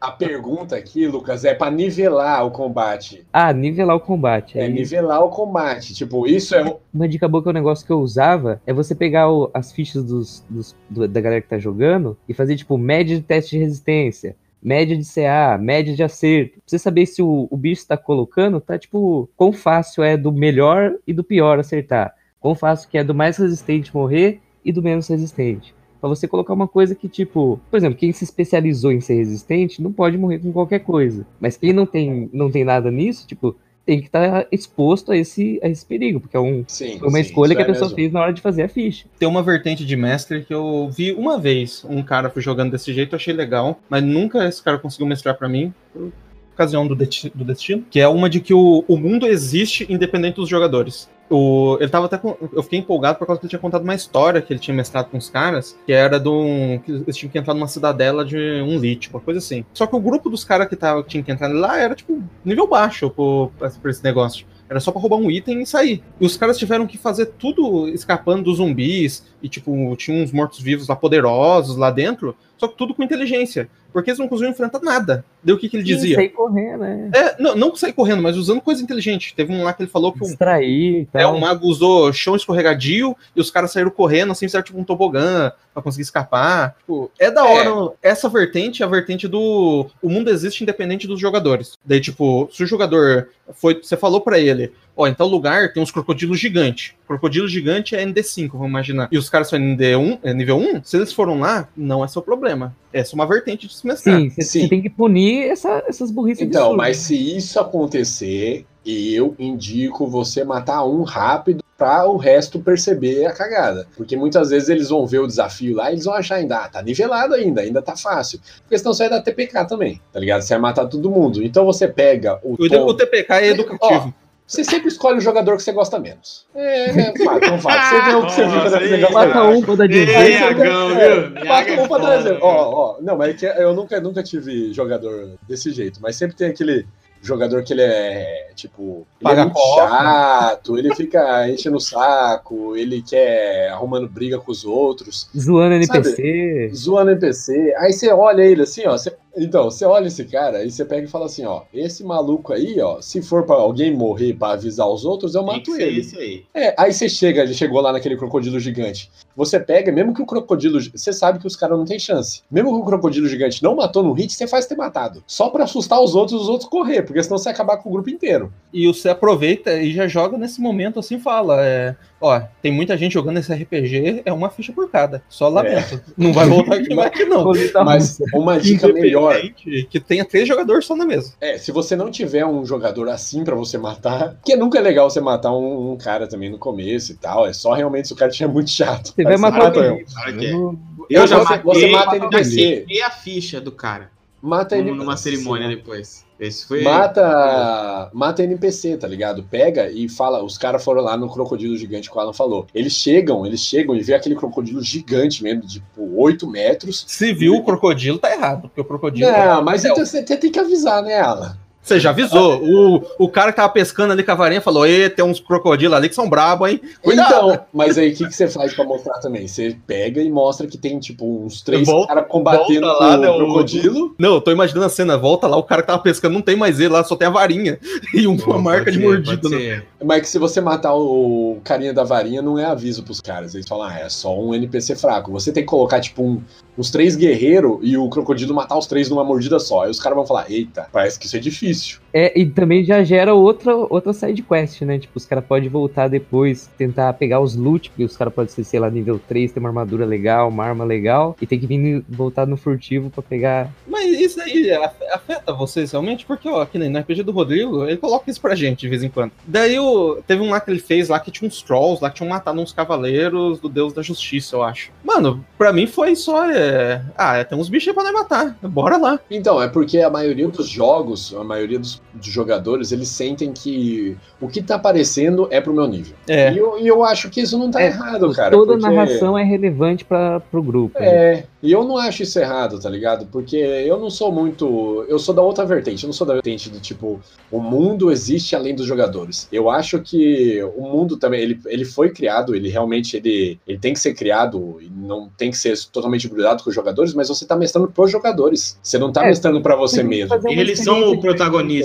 [0.00, 3.24] A pergunta aqui, Lucas, é pra nivelar o combate.
[3.32, 4.58] Ah, nivelar o combate.
[4.58, 5.94] É Aí- nivelar o combate.
[5.94, 6.76] Tipo, isso é um.
[6.92, 9.70] Uma dica boa que é um negócio que eu usava é você pegar o- as
[9.70, 13.52] fichas dos, dos- do- da galera que tá jogando e fazer, tipo, média de teste
[13.56, 16.54] de resistência, média de CA, média de acerto.
[16.54, 20.32] Pra você saber se o, o bicho tá colocando, tá, tipo, quão fácil é do
[20.32, 22.14] melhor e do pior acertar.
[22.42, 25.72] Quão fácil que é do mais resistente morrer e do menos resistente.
[26.00, 29.80] Pra você colocar uma coisa que, tipo, por exemplo, quem se especializou em ser resistente
[29.80, 31.24] não pode morrer com qualquer coisa.
[31.40, 33.54] Mas quem não tem, não tem nada nisso, tipo,
[33.86, 37.20] tem que estar exposto a esse, a esse perigo, porque é um, Sim, uma sim,
[37.20, 37.96] escolha que a é pessoa mesmo.
[37.96, 39.06] fez na hora de fazer a ficha.
[39.18, 43.12] Tem uma vertente de mestre que eu vi uma vez um cara jogando desse jeito,
[43.12, 46.12] eu achei legal, mas nunca esse cara conseguiu mestrar pra mim, por
[46.52, 50.48] ocasião do, do destino, que é uma de que o, o mundo existe independente dos
[50.48, 51.08] jogadores.
[51.34, 53.94] O, ele tava até com, eu fiquei empolgado por causa que ele tinha contado uma
[53.94, 56.78] história que ele tinha mestrado com os caras, que era de um.
[56.84, 59.64] que eles tinham que entrar numa cidadela de um lich, uma coisa assim.
[59.72, 62.22] Só que o grupo dos caras que, tava, que tinha que entrar lá era, tipo,
[62.44, 63.50] nível baixo por,
[63.86, 64.44] esse negócio.
[64.68, 66.02] Era só pra roubar um item e sair.
[66.20, 69.24] E os caras tiveram que fazer tudo escapando dos zumbis.
[69.42, 72.36] E, tipo, tinha uns mortos-vivos lá poderosos lá dentro.
[72.58, 73.70] Só que tudo com inteligência.
[73.90, 75.24] Porque eles não conseguiam enfrentar nada.
[75.44, 76.16] Daí o que, que ele dizia?
[76.16, 77.10] Sair correndo, né?
[77.14, 79.34] É, não, não sair correndo, mas usando coisa inteligente.
[79.34, 83.16] Teve um lá que ele falou que o, Distrair é, o mago usou chão escorregadio
[83.34, 86.76] e os caras saíram correndo, assim, fizeram tipo um tobogã pra conseguir escapar.
[86.78, 87.94] Tipo, é da hora.
[88.02, 89.86] Essa vertente é a vertente do.
[90.00, 91.76] O mundo existe independente dos jogadores.
[91.84, 93.80] Daí, tipo, se o jogador foi.
[93.82, 94.72] Você falou pra ele.
[94.94, 96.92] Ó, em tal lugar tem uns crocodilos gigantes.
[97.08, 99.08] Crocodilo gigante é ND5, vamos imaginar.
[99.10, 100.84] E os caras são ND1, é nível 1.
[100.84, 102.76] Se eles foram lá, não é seu problema.
[102.92, 104.20] Essa é uma vertente de se mestrar.
[104.20, 106.76] Sim, você tem que punir essa- essas burrices Então, absurdas.
[106.76, 113.32] mas se isso acontecer, eu indico você matar um rápido pra o resto perceber a
[113.32, 113.88] cagada.
[113.96, 116.68] Porque muitas vezes eles vão ver o desafio lá e eles vão achar ainda, ah,
[116.68, 118.40] tá nivelado ainda, ainda tá fácil.
[118.62, 120.42] Porque senão você vai dar TPK também, tá ligado?
[120.42, 121.42] Você vai matar todo mundo.
[121.42, 122.86] Então você pega o O, tom...
[122.86, 124.14] o TPK é educativo.
[124.52, 126.46] Você sempre escolhe o jogador que você gosta menos.
[126.54, 126.92] É,
[127.24, 127.88] mata, não faz.
[127.88, 129.98] Você vê o que você Nossa, joga que você gosta Mata um pra dar de?
[130.10, 132.34] É, Iago Mata é um pra trazer.
[132.34, 132.38] viu?
[132.42, 136.36] Ó, ó, não, mas é que eu nunca, nunca tive jogador desse jeito, mas sempre
[136.36, 136.86] tem aquele
[137.22, 142.76] jogador que ele é, tipo, ele Paga é muito chato, ele fica enchendo o saco,
[142.76, 146.10] ele quer arrumando briga com os outros, Zoando NPC.
[146.10, 146.74] Sabe?
[146.74, 147.74] zoando NPC.
[147.78, 151.06] Aí você olha ele assim, ó, você- então, você olha esse cara, aí você pega
[151.06, 154.86] e fala assim, ó, esse maluco aí, ó, se for pra alguém morrer pra avisar
[154.86, 156.00] os outros, eu Tem mato que ele.
[156.00, 156.44] isso aí.
[156.54, 159.10] É, aí você chega, ele chegou lá naquele crocodilo gigante.
[159.34, 160.78] Você pega, mesmo que o crocodilo.
[160.80, 162.42] Você sabe que os caras não têm chance.
[162.50, 165.24] Mesmo que o crocodilo gigante não matou no hit, você faz ter matado.
[165.26, 167.88] Só pra assustar os outros e os outros correr, porque senão você vai acabar com
[167.88, 168.52] o grupo inteiro.
[168.72, 173.12] E você aproveita e já joga nesse momento assim, fala, é, ó, tem muita gente
[173.12, 175.22] jogando esse RPG, é uma ficha por cada.
[175.28, 176.00] Só lamento.
[176.16, 177.52] Não vai voltar aqui mais aqui não.
[177.84, 179.21] Mas uma dica melhor.
[179.30, 181.34] Independente, Que tenha três jogadores só na mesa.
[181.40, 185.08] É, se você não tiver um jogador assim pra você matar, porque nunca é legal
[185.10, 187.46] você matar um, um cara também no começo e tal.
[187.46, 189.12] É só realmente se o cara tiver muito chato.
[189.14, 190.00] Você vai matar mata alguém.
[190.26, 190.38] eu.
[190.38, 190.44] Que.
[190.46, 190.78] Eu-
[191.10, 192.56] Eu já Você- matei, você mata NPC.
[192.56, 194.10] quebrei a ficha do cara.
[194.40, 194.90] Mata ele.
[194.92, 196.24] numa cerimônia depois.
[196.42, 196.82] Esse foi.
[196.82, 199.44] Mata, mata NPC, tá ligado?
[199.44, 200.42] Pega e fala.
[200.42, 202.66] Os caras foram lá no crocodilo gigante que o Alan falou.
[202.74, 207.04] Eles chegam, eles chegam e vê aquele crocodilo gigante mesmo, de tipo 8 metros.
[207.06, 208.62] Se viu o crocodilo, tá errado.
[208.62, 209.30] Porque o crocodilo.
[209.30, 211.56] Não, mas então você tem que avisar, né, Alan?
[211.82, 212.62] Você já avisou.
[212.62, 215.96] O, o cara que tava pescando ali com a varinha falou: Ê, tem uns crocodilos
[215.96, 216.80] ali que são brabos, hein?
[217.02, 217.28] Cuidado.
[217.52, 219.48] Então, mas aí o que, que você faz pra mostrar também?
[219.48, 223.28] Você pega e mostra que tem, tipo, uns três caras combatendo com lá, o né,
[223.30, 224.14] o- crocodilo.
[224.16, 225.18] Não, eu tô imaginando a cena.
[225.18, 227.30] Volta lá, o cara que tava pescando não tem mais ele lá, só tem a
[227.32, 227.78] varinha.
[228.14, 229.48] E uma Pô, marca de ser, mordida.
[229.48, 229.86] ser.
[230.04, 233.54] Mas que se você matar o carinha da varinha, não é aviso pros caras.
[233.54, 235.32] Eles falam, ah, é só um NPC fraco.
[235.32, 236.42] Você tem que colocar, tipo, um-
[236.76, 239.84] uns três guerreiros e o crocodilo matar os três numa mordida só.
[239.84, 242.01] Aí os caras vão falar, eita, parece que isso é difícil difícil.
[242.12, 244.98] É, e também já gera outra, outra side quest, né?
[244.98, 248.64] Tipo, os caras podem voltar depois, tentar pegar os loot, porque os caras podem ser,
[248.64, 251.78] sei lá, nível 3, ter uma armadura legal, uma arma legal, e tem que vir
[251.78, 253.70] no- voltar no furtivo pra pegar.
[253.86, 256.26] Mas isso aí af- afeta vocês realmente?
[256.26, 259.02] Porque, ó, que nem no RPG do Rodrigo, ele coloca isso pra gente de vez
[259.02, 259.32] em quando.
[259.46, 262.16] Daí o, teve um lá que ele fez lá que tinha uns trolls lá que
[262.16, 264.90] tinham matado uns cavaleiros do Deus da Justiça, eu acho.
[265.02, 266.44] Mano, pra mim foi só.
[266.50, 267.02] É...
[267.16, 268.56] Ah, tem uns bichos aí pra nós matar.
[268.62, 269.18] Bora lá.
[269.30, 274.16] Então, é porque a maioria dos jogos, a maioria dos de jogadores, eles sentem que
[274.40, 276.14] o que tá aparecendo é pro meu nível.
[276.28, 276.52] É.
[276.52, 278.50] E, eu, e eu acho que isso não tá É, errado, cara.
[278.50, 280.98] Toda porque- narração é relevante para pro grupo.
[281.00, 281.06] né?
[281.06, 283.26] É, e eu não acho isso errado, tá ligado?
[283.32, 285.04] Porque eu não sou muito.
[285.08, 288.54] Eu sou da outra vertente, eu não sou da vertente de tipo, o mundo existe
[288.54, 289.48] além dos jogadores.
[289.50, 293.92] Eu acho que o mundo também, ele, ele foi criado, ele realmente ele, ele tem
[293.94, 297.46] que ser criado e não tem que ser totalmente grudado com os jogadores, mas você
[297.46, 298.78] tá mestrando pros jogadores.
[298.82, 300.34] Você não tá É, mestrando pra você mesmo.
[300.48, 301.22] Eles são experiência os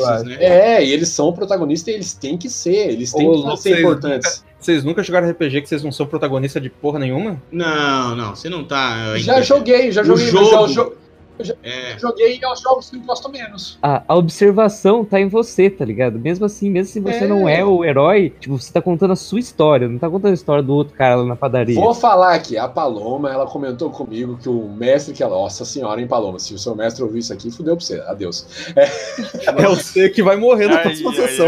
[0.07, 0.75] protagonistas, né?
[0.77, 3.47] É, e eles são protagonistas e eles têm que ser, eles têm Ô, que ser
[3.49, 4.43] vocês importantes.
[4.59, 7.41] Vocês nunca jogaram RPG que vocês não são protagonista de porra nenhuma?
[7.51, 9.17] Não, não, você não tá.
[9.17, 10.95] Já joguei, já O joguei, mas jogo.
[11.39, 11.97] Eu É.
[11.99, 13.77] joguei aos jogos que eu gosto menos.
[13.81, 16.19] A, a observação tá em você, tá ligado?
[16.19, 17.27] Mesmo assim, mesmo se você É.
[17.27, 20.33] não é o herói, tipo, você tá contando a sua história, não tá contando a
[20.35, 21.75] história do outro cara lá na padaria.
[21.79, 25.37] Vou falar aqui, a Paloma, ela comentou comigo que o mestre que ela.
[25.37, 26.39] Nossa senhora, hein, Paloma?
[26.39, 28.01] Se o seu mestre ouvir isso aqui, fudeu pra você.
[28.07, 28.45] Adeus.
[28.75, 28.87] É
[29.63, 31.47] você que vai morrer na próxima sessão.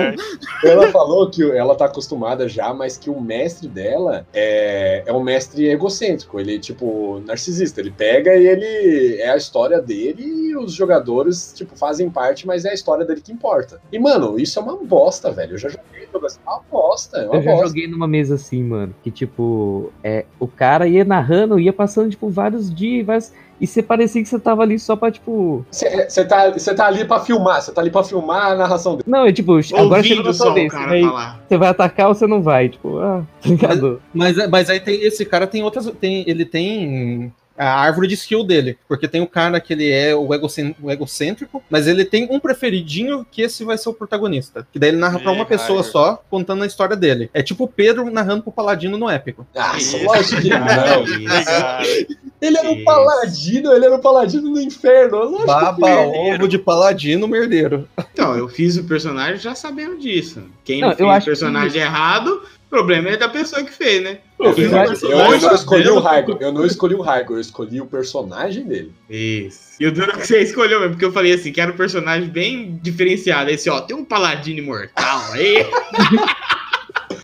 [0.63, 5.23] Ela falou que ela tá acostumada já, mas que o mestre dela é, é um
[5.23, 6.39] mestre egocêntrico.
[6.39, 7.81] Ele, tipo, narcisista.
[7.81, 9.21] Ele pega e ele.
[9.21, 13.21] É a história dele e os jogadores, tipo, fazem parte, mas é a história dele
[13.21, 13.79] que importa.
[13.91, 15.53] E, mano, isso é uma bosta, velho.
[15.53, 17.17] Eu já joguei jogo assim, é uma bosta.
[17.17, 17.67] É uma Eu já bosta.
[17.67, 22.29] joguei numa mesa assim, mano, que tipo, é, o cara ia narrando, ia passando, tipo,
[22.29, 25.65] vários dias, vários- e você parecia que você tava ali só pra, tipo.
[25.69, 29.03] Você tá, cê tá ali pra filmar, você tá ali pra filmar a narração dele.
[29.05, 30.71] Não, é tipo, agora chegou Ouvindo na só sua o vez.
[30.71, 31.41] Você cara vai, falar.
[31.45, 32.69] você vai atacar ou você não vai?
[32.69, 34.01] Tipo, ah, tá ligado?
[34.13, 35.85] Mas, mas aí tem, esse cara tem outras.
[35.99, 38.77] Tem, ele tem a árvore de skill dele.
[38.87, 43.41] Porque tem o cara que ele é o, egocêntrico, mas ele tem um preferidinho que
[43.41, 44.65] esse vai ser o protagonista.
[44.71, 45.91] Que daí ele narra pra uma pessoa raio.
[45.91, 47.29] só, contando a história dele.
[47.33, 49.45] É tipo o Pedro narrando pro Paladino no épico.
[49.53, 50.03] Nossa, Isso.
[50.03, 50.65] lógico que não.
[50.65, 51.83] Cara,
[52.41, 55.17] Ele era um paladino, ele era um paladino do inferno.
[55.17, 57.87] Lógico que Baba ovo de Paladino merdeiro.
[58.13, 60.43] Então, eu fiz o personagem já sabendo disso.
[60.63, 64.03] Quem Não, eu fez acho o personagem errado, o problema é da pessoa que fez,
[64.03, 64.19] né?
[64.39, 67.39] Eu, fiz eu- eu personagem não escolhi o Raigo, eu não escolhi o Raigo, eu
[67.39, 68.93] escolhi o personagem dele.
[69.09, 69.59] Isso.
[69.79, 72.29] E o duro que você escolheu mesmo, porque eu falei assim, que era um personagem
[72.29, 73.49] bem diferenciado.
[73.49, 75.65] Esse, ó, tem um paladino imortal aí.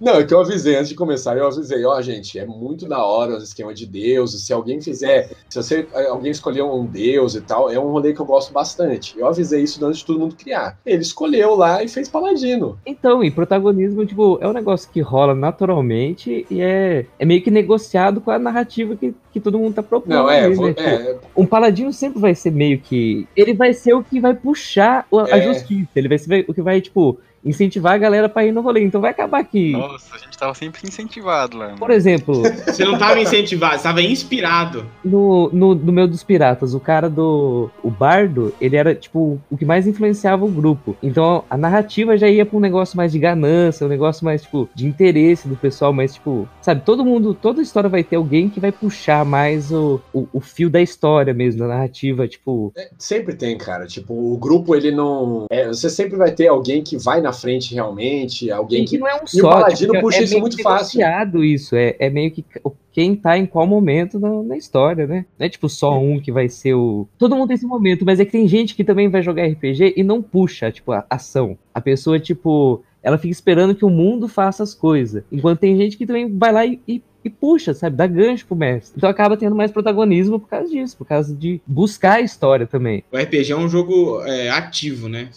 [0.01, 3.03] Não, é que eu avisei antes de começar, eu avisei, ó, gente, é muito da
[3.03, 4.41] hora o esquema de deuses.
[4.45, 8.19] Se alguém fizer, se você alguém escolher um deus e tal, é um rolê que
[8.19, 9.17] eu gosto bastante.
[9.17, 10.77] Eu avisei isso antes de todo mundo criar.
[10.85, 12.77] Ele escolheu lá e fez paladino.
[12.85, 17.51] Então, e protagonismo, tipo, é um negócio que rola naturalmente e é, é meio que
[17.51, 20.13] negociado com a narrativa que, que todo mundo tá propondo.
[20.13, 20.73] Não, é, vou- né?
[20.73, 23.27] Tipo, é, Um paladino sempre vai ser meio que.
[23.35, 25.41] Ele vai ser o que vai puxar a É.
[25.41, 25.89] justiça.
[25.95, 28.83] Ele vai ser o que vai, tipo, incentivar a galera pra ir no rolê.
[28.83, 29.71] Então vai acabar que.
[29.71, 31.75] Nossa, a gente tava sempre incentivado lá.
[31.77, 34.85] Por exemplo, Você não tava incentivado, você tava inspirado.
[35.03, 37.69] no, no, no meu dos piratas, o cara do.
[37.83, 40.95] O bardo, ele era, tipo, o que mais influenciava o grupo.
[41.01, 44.67] Então a narrativa já ia pra um negócio mais de ganância, um negócio mais, tipo,
[44.73, 48.59] de interesse do pessoal, mas, tipo, sabe, todo mundo, toda história vai ter alguém que
[48.59, 52.73] vai puxar mais o, o, o fio da história mesmo, da narrativa, tipo.
[52.75, 53.85] é, sempre tem, cara.
[53.85, 55.45] Tipo, o grupo, ele não.
[55.51, 58.97] é, você sempre vai ter alguém que vai na frente realmente, alguém E que.
[58.97, 60.99] não é um E o só, Paladino tipo, puxa é isso muito fácil.
[61.43, 62.43] isso, é, é meio que
[62.91, 65.25] quem tá em qual momento na, na história, né?
[65.37, 67.07] Não é tipo só um que vai ser o.
[67.17, 69.93] Todo mundo tem esse momento, mas é que tem gente que também vai jogar RPG
[69.95, 71.57] e não puxa, tipo, a ação.
[71.73, 75.23] A pessoa, tipo, ela fica esperando que o mundo faça as coisas.
[75.31, 77.95] Enquanto tem gente que também vai lá e, e- e puxa, sabe?
[77.95, 78.93] Dá gancho pro mestre.
[78.95, 83.03] Então acaba tendo mais protagonismo por causa disso, por causa de buscar a história também.
[83.11, 85.29] O RPG é um jogo é, ativo, né?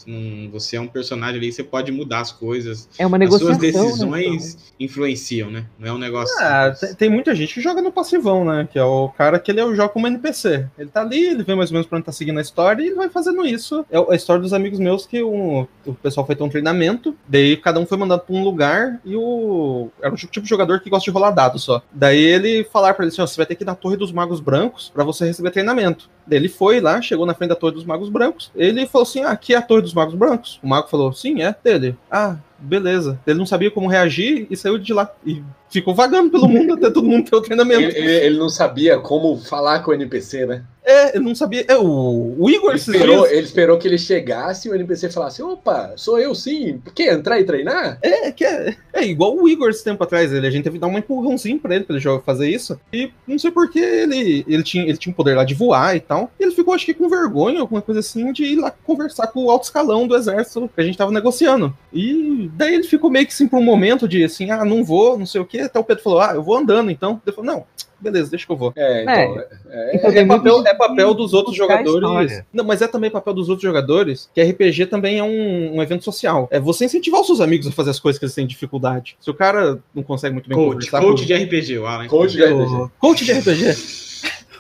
[0.53, 2.89] Você é um personagem ali, você pode mudar as coisas.
[2.99, 3.59] É uma As negociação.
[3.59, 3.73] suas né?
[3.73, 5.65] decisões influenciam, né?
[5.79, 6.35] Não é um negócio.
[6.41, 8.69] Ah, tem, tem muita gente que joga no passivão, né?
[8.71, 10.67] Que é o cara que ele é o joga como NPC.
[10.79, 12.89] Ele tá ali, ele vê mais ou menos pra onde tá seguindo a história e
[12.89, 13.87] ele vai fazendo isso.
[13.91, 17.57] É a história dos amigos meus que o, o pessoal foi ter um treinamento, daí
[17.57, 19.89] cada um foi mandado pra um lugar e o.
[20.03, 21.78] Era o tipo de jogador que gosta de rolar dado só.
[21.93, 24.41] Daí ele falar pra ele assim: você vai ter que ir na Torre dos Magos
[24.41, 26.09] Brancos pra você receber treinamento.
[26.27, 28.51] Daí ele foi lá, chegou na frente da Torre dos Magos Brancos.
[28.55, 30.61] Ele falou assim: ah, aqui é a Torre dos Magos Brancos?
[30.63, 31.97] O mago falou: sim, é dele.
[32.11, 33.19] Ah, beleza.
[33.27, 35.11] Ele não sabia como reagir e saiu de lá.
[35.27, 37.83] E ficou vagando pelo mundo até todo mundo ter o treinamento.
[37.83, 40.65] Ele, ele- ele não sabia como falar com o NPC, né?
[40.85, 41.67] É, ele não sabia.
[41.69, 45.11] É, o, o Igor Ele esperou, dias- ele esperou que ele chegasse e o NPC
[45.11, 46.81] falasse: opa, sou eu sim.
[46.95, 47.99] Quer entrar e treinar?
[48.01, 50.33] É, que é, é igual o Igor esse tempo atrás.
[50.33, 52.81] Ele, a gente teve que dar um empurrãozinho pra ele pra ele jogar- fazer isso.
[52.91, 56.01] E não sei porquê ele, ele, tinha, ele tinha um poder lá de voar e
[56.01, 56.31] tal.
[56.41, 59.45] E ele ficou, acho que, com vergonha, alguma coisa assim, de ir lá conversar com
[59.45, 61.75] o alto escalão do exército que a gente tava negociando.
[61.93, 65.19] E daí ele ficou meio que assim por um momento de assim, ah, não vou,
[65.19, 65.61] não sei o quê.
[65.61, 67.21] Até o Pedro falou, ah, eu vou andando então.
[67.27, 67.65] Ele falou, não,
[68.01, 68.73] beleza, deixa que eu vou.
[68.77, 69.15] É, então.
[69.15, 69.49] É.
[69.71, 72.43] é- Então, É, muito papel, é papel dos outros jogadores.
[72.53, 76.05] Não, mas é também papel dos outros jogadores, que RPG também é um, um evento
[76.05, 76.49] social.
[76.51, 79.17] É você incentivar os seus amigos a fazer as coisas que eles têm dificuldade.
[79.21, 82.07] Se o cara não consegue muito bem Coach, conversar coach com- de RPG, o Alan.
[82.09, 82.91] Coach de RPG.
[82.99, 83.99] Coach de RPG.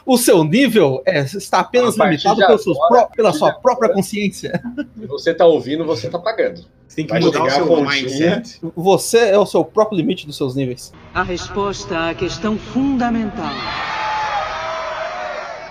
[0.09, 3.93] O seu nível é, está apenas limitado agora, pela sua de própria agora.
[3.93, 4.59] consciência.
[4.99, 6.65] Se você tá ouvindo, você tá pagando.
[6.87, 8.59] Você tem que Vai mudar o seu mindset.
[8.75, 10.95] Você é o seu próprio limite dos seus níveis.
[11.13, 13.53] A resposta à questão fundamental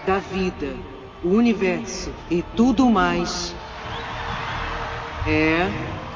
[0.06, 0.72] da vida,
[1.24, 3.56] o universo e tudo mais
[5.28, 5.68] é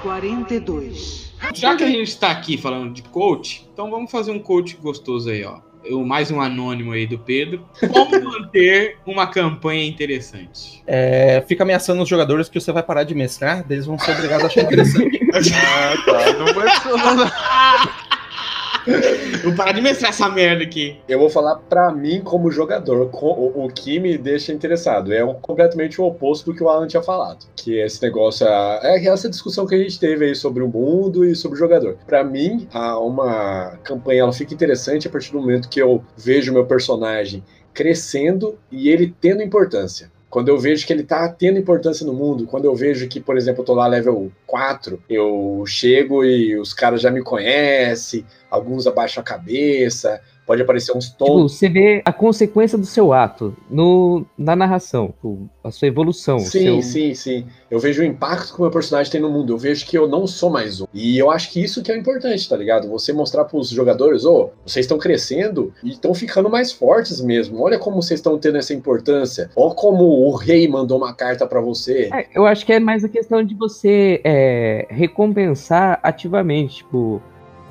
[0.03, 1.33] 42.
[1.55, 5.27] Já que a gente tá aqui falando de coach, então vamos fazer um coach gostoso
[5.27, 5.70] aí, ó.
[5.83, 7.65] Eu, mais um anônimo aí do Pedro.
[7.91, 10.83] Como manter uma campanha interessante?
[10.85, 14.43] É, fica ameaçando os jogadores que você vai parar de mestrar, eles vão ser obrigados
[14.43, 15.19] a achar interessante.
[15.33, 16.33] Ah, tá.
[16.33, 18.20] Não vai funcionar.
[19.43, 20.97] Vou parar de mestrar essa merda aqui.
[21.07, 25.13] Eu vou falar pra mim como jogador, o, que me deixa interessado.
[25.13, 27.45] É completamente o oposto do que o Alan tinha falado.
[27.55, 31.35] Que esse negócio, é essa discussão que a gente teve aí sobre o mundo e
[31.35, 31.97] sobre o jogador.
[32.05, 36.65] Pra mim, uma campanha ela fica interessante a partir do momento que eu vejo meu
[36.65, 40.11] personagem crescendo e ele tendo importância.
[40.31, 43.35] Quando eu vejo que ele tá tendo importância no mundo, quando eu vejo que, por
[43.35, 48.87] exemplo, eu tô lá level 4, eu chego e os caras já me conhecem, alguns
[48.87, 51.53] abaixam a cabeça, pode aparecer uns Tipo, tons.
[51.53, 56.39] você vê a consequência do seu ato no, na narração, tipo, a sua evolução.
[56.39, 57.45] Sim, seu- sim, sim.
[57.69, 59.53] Eu vejo o impacto que o meu personagem tem no mundo.
[59.53, 60.85] Eu vejo que eu não sou mais um.
[60.93, 62.89] E eu acho que isso que é importante, tá ligado?
[62.89, 67.61] Você mostrar pros jogadores, ô, vocês estão crescendo e estão ficando mais fortes mesmo.
[67.61, 69.49] Olha como vocês estão tendo essa importância.
[69.55, 72.09] Olha como o rei mandou uma carta pra você.
[72.13, 77.21] É, eu acho que é mais a questão de você é, recompensar ativamente, tipo,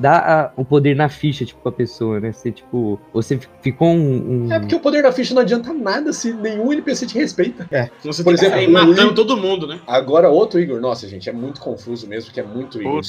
[0.01, 2.33] dar a- o poder na ficha, tipo, pra pessoa, né?
[2.33, 4.47] Você, tipo, você fi- ficou um.
[4.47, 7.67] um- É porque o poder da ficha não adianta nada se nenhum NPC te respeita.
[7.71, 7.89] É.
[8.03, 9.79] Você Por tem que exemplo, sair o matando Igor- todo mundo, né?
[9.87, 10.81] Agora, outro Igor.
[10.81, 13.01] Nossa, gente, é muito confuso mesmo, porque é muito Igor.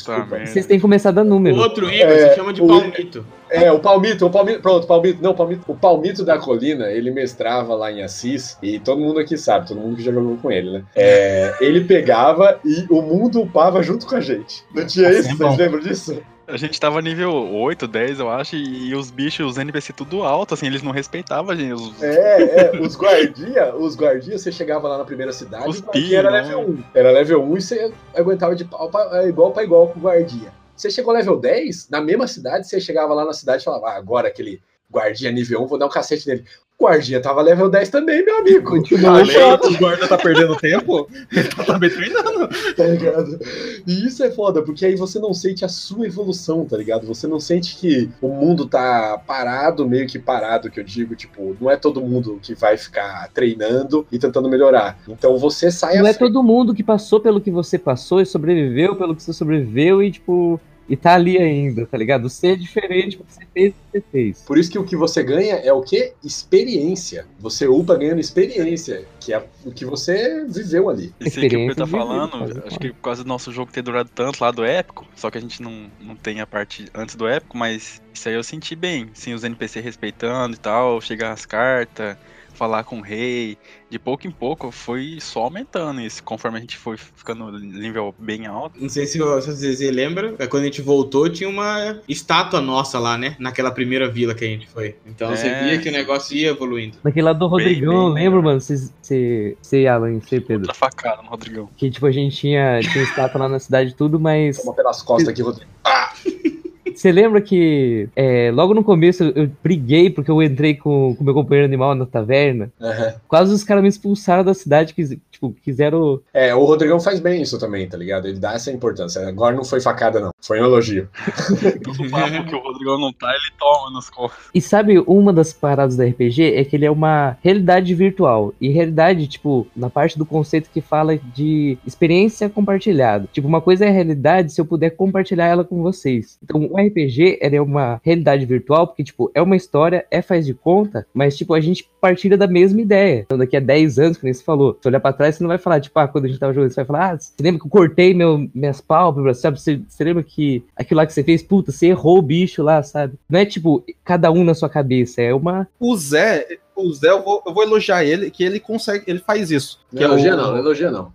[0.46, 1.56] Vocês têm que começar a dar número.
[1.58, 3.26] Outro Igor É, se chama de o- palmito.
[3.54, 6.86] É, o Palmito, o Palmito, pronto, o Palmito, não, o Palmito, o Palmito da Colina,
[6.90, 10.38] ele mestrava lá em Assis, e todo mundo aqui sabe, todo mundo que já jogou
[10.38, 10.84] com ele, né?
[10.96, 14.64] É, ele pegava e o mundo upava junto com a gente.
[14.74, 15.30] Não tinha isso?
[15.32, 16.22] é Vocês lembram disso?
[16.52, 20.54] A gente tava nível 8, 10, eu acho, e os bichos, os NPC tudo alto,
[20.54, 21.74] assim, eles não respeitavam a gente.
[21.74, 22.04] Os...
[22.04, 26.30] É, é, os guardia, os guardia, você chegava lá na primeira cidade, Os pia, era
[26.30, 26.42] né?
[26.42, 26.84] level 1.
[26.94, 30.04] Era level 1 e você aguentava de pau pra, é, igual pra igual com o
[30.04, 30.52] guardia.
[30.76, 33.96] Você chegou level 10, na mesma cidade, você chegava lá na cidade e falava, ah,
[33.96, 36.44] agora aquele guardia nível 1, vou dar um cacete nele.
[36.82, 38.72] O guardia tava level 10 também, meu amigo.
[38.72, 39.22] Continua.
[39.22, 42.48] o guarda tá perdendo tempo, ele tá também treinando.
[42.76, 43.40] tá ligado?
[43.86, 47.06] E isso é foda, porque aí você não sente a sua evolução, tá ligado?
[47.06, 51.56] Você não sente que o mundo tá parado, meio que parado, que eu digo, tipo,
[51.62, 54.98] não é todo mundo que vai ficar treinando e tentando melhorar.
[55.08, 56.32] Então você sai Não é frente.
[56.32, 60.12] todo mundo que passou pelo que você passou e sobreviveu pelo que você sobreviveu e,
[60.12, 60.60] tipo,
[60.92, 62.28] e tá ali ainda, tá ligado?
[62.28, 64.42] Você é diferente você fez o que você fez.
[64.42, 66.12] Por isso que o que você ganha é o quê?
[66.22, 67.26] Experiência.
[67.40, 71.14] Você upa ganhando experiência, que é o que você viveu ali.
[71.22, 73.82] Isso aí que o Pedro tá falando, acho que por causa do nosso jogo ter
[73.82, 77.16] durado tanto lá do épico, só que a gente não, não tem a parte antes
[77.16, 81.32] do épico, mas isso aí eu senti bem, sim, os NPC respeitando e tal, chegar
[81.32, 82.18] as cartas,
[82.62, 83.58] falar com o rei,
[83.90, 88.46] de pouco em pouco foi só aumentando isso, conforme a gente foi ficando nível bem
[88.46, 88.80] alto.
[88.80, 93.18] Não sei se você lembra, é quando a gente voltou, tinha uma estátua nossa lá,
[93.18, 93.36] né?
[93.40, 94.96] Naquela primeira vila que a gente foi.
[95.08, 95.64] Então você É.
[95.64, 96.98] via que o negócio ia evoluindo.
[97.04, 100.68] Naquele lado do Bem, Rodrigão, eu bem lembro, mano, você, você, você, Alan, você, Pedro,
[100.68, 101.68] Outra facada no Rodrigão.
[101.76, 105.02] que, tipo, a gente tinha, tinha estátua lá na cidade e tudo, mas Toma pelas
[105.02, 105.68] costas aqui, Rodrigo.
[107.02, 111.34] Você lembra que é, logo no começo eu briguei porque eu entrei com o meu
[111.34, 112.72] companheiro animal na taverna?
[112.80, 113.16] Aham.
[113.28, 116.22] Quase os caras me expulsaram da cidade, quis, tipo, quiseram.
[116.34, 118.28] É, o Rodrigão faz bem isso também, tá ligado?
[118.28, 119.28] Ele dá essa importância.
[119.28, 120.32] Agora não foi facada, não.
[120.42, 121.10] Foi um elogio.
[121.84, 124.48] Todo papo que o Rodrigão não tá, ele toma nos cofres.
[124.54, 128.54] E sabe, uma das paradas da RPG é que ele é uma realidade virtual.
[128.62, 133.28] E realidade, tipo, na parte do conceito que fala de experiência compartilhada.
[133.32, 136.38] Tipo, uma coisa é a realidade se eu puder compartilhar ela com vocês.
[136.44, 140.46] Então, o RPG ele é uma realidade virtual, porque, tipo, é uma história, é faz
[140.46, 143.22] de conta, mas, tipo, a gente partilha da mesma ideia.
[143.22, 145.58] Então, daqui a 10 anos, como você falou, se olhar pra trás, você não vai
[145.58, 147.68] falar, tipo, ah, quando a gente tava jogando, você vai falar, ah, você lembra que
[147.68, 149.60] eu cortei meu, minhas pálpebras, sabe?
[149.60, 152.82] Você, você lembra que aquilo lá que você fez, puta, você errou o bicho lá,
[152.84, 153.14] sabe?
[153.30, 155.68] Não é, tipo, cada um na sua cabeça, é uma.
[155.80, 159.52] O Zé, o Zé, eu vou, eu vou elogiar ele, que ele consegue, ele faz
[159.52, 159.80] isso.
[159.92, 161.12] Não que é elogia o- não, não elogia não.